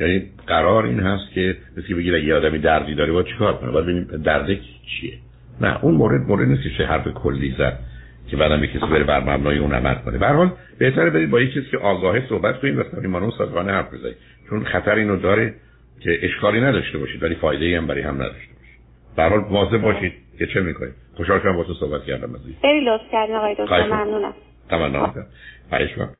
یعنی 0.00 0.22
قرار 0.46 0.84
این 0.84 1.00
هست 1.00 1.32
که 1.34 1.56
مثل 1.76 1.94
بگید 1.94 2.14
یه 2.14 2.34
آدمی 2.34 2.58
دردی 2.58 2.94
داره 2.94 3.12
باید 3.12 3.26
چیکار 3.26 3.56
کنه؟ 3.56 3.70
باید 3.70 3.84
ببینیم 3.84 4.22
درد 4.24 4.46
چیه. 4.86 5.12
نه 5.60 5.84
اون 5.84 5.94
مورد 5.94 6.28
مورد 6.28 6.48
نیست 6.48 6.76
که 6.78 6.84
حرف 6.84 7.08
کلی 7.08 7.54
زد 7.58 7.78
که 8.30 8.36
بعدم 8.36 8.66
کسی 8.66 8.78
بره 8.78 9.04
بر 9.04 9.20
مبنای 9.20 9.58
اون 9.58 9.74
عمل 9.74 9.94
کنه. 9.94 10.18
به 10.18 10.28
حال 10.28 10.50
بهتره 10.78 11.10
برید 11.10 11.30
با 11.30 11.40
یکی 11.40 11.62
که 11.70 11.78
آگاهه 11.78 12.22
صحبت 12.28 12.60
کنید 12.60 12.78
و 12.78 13.16
اون 13.16 13.30
صادقانه 13.38 13.72
حرف 13.72 13.94
بزنید. 13.94 14.16
چون 14.50 14.64
خطر 14.64 14.94
اینو 14.94 15.16
داره 15.16 15.54
که 16.04 16.18
اشکالی 16.22 16.60
نداشته 16.60 16.98
باشید 16.98 17.22
ولی 17.22 17.34
فایده 17.34 17.64
ای 17.64 17.74
هم 17.74 17.86
برای 17.86 18.02
هم 18.02 18.14
نداشته 18.14 18.52
باشید. 18.54 18.78
به 19.16 19.22
حال 19.22 19.38
مواظب 19.38 19.78
باشید 19.78 20.12
که 20.38 20.46
چه 20.46 20.60
می‌کنید. 20.60 20.94
خوشحال 21.16 21.40
شدم 21.40 21.56
با 21.56 21.64
تو 21.64 21.74
صحبت 21.74 22.04
کردم 22.04 22.40
خیلی 22.60 22.86
لطف 22.86 23.02
کردین 23.12 23.36
آقای 23.36 23.54
دکتر 23.58 23.86
ممنونم. 23.86 24.34
تمام 24.68 25.14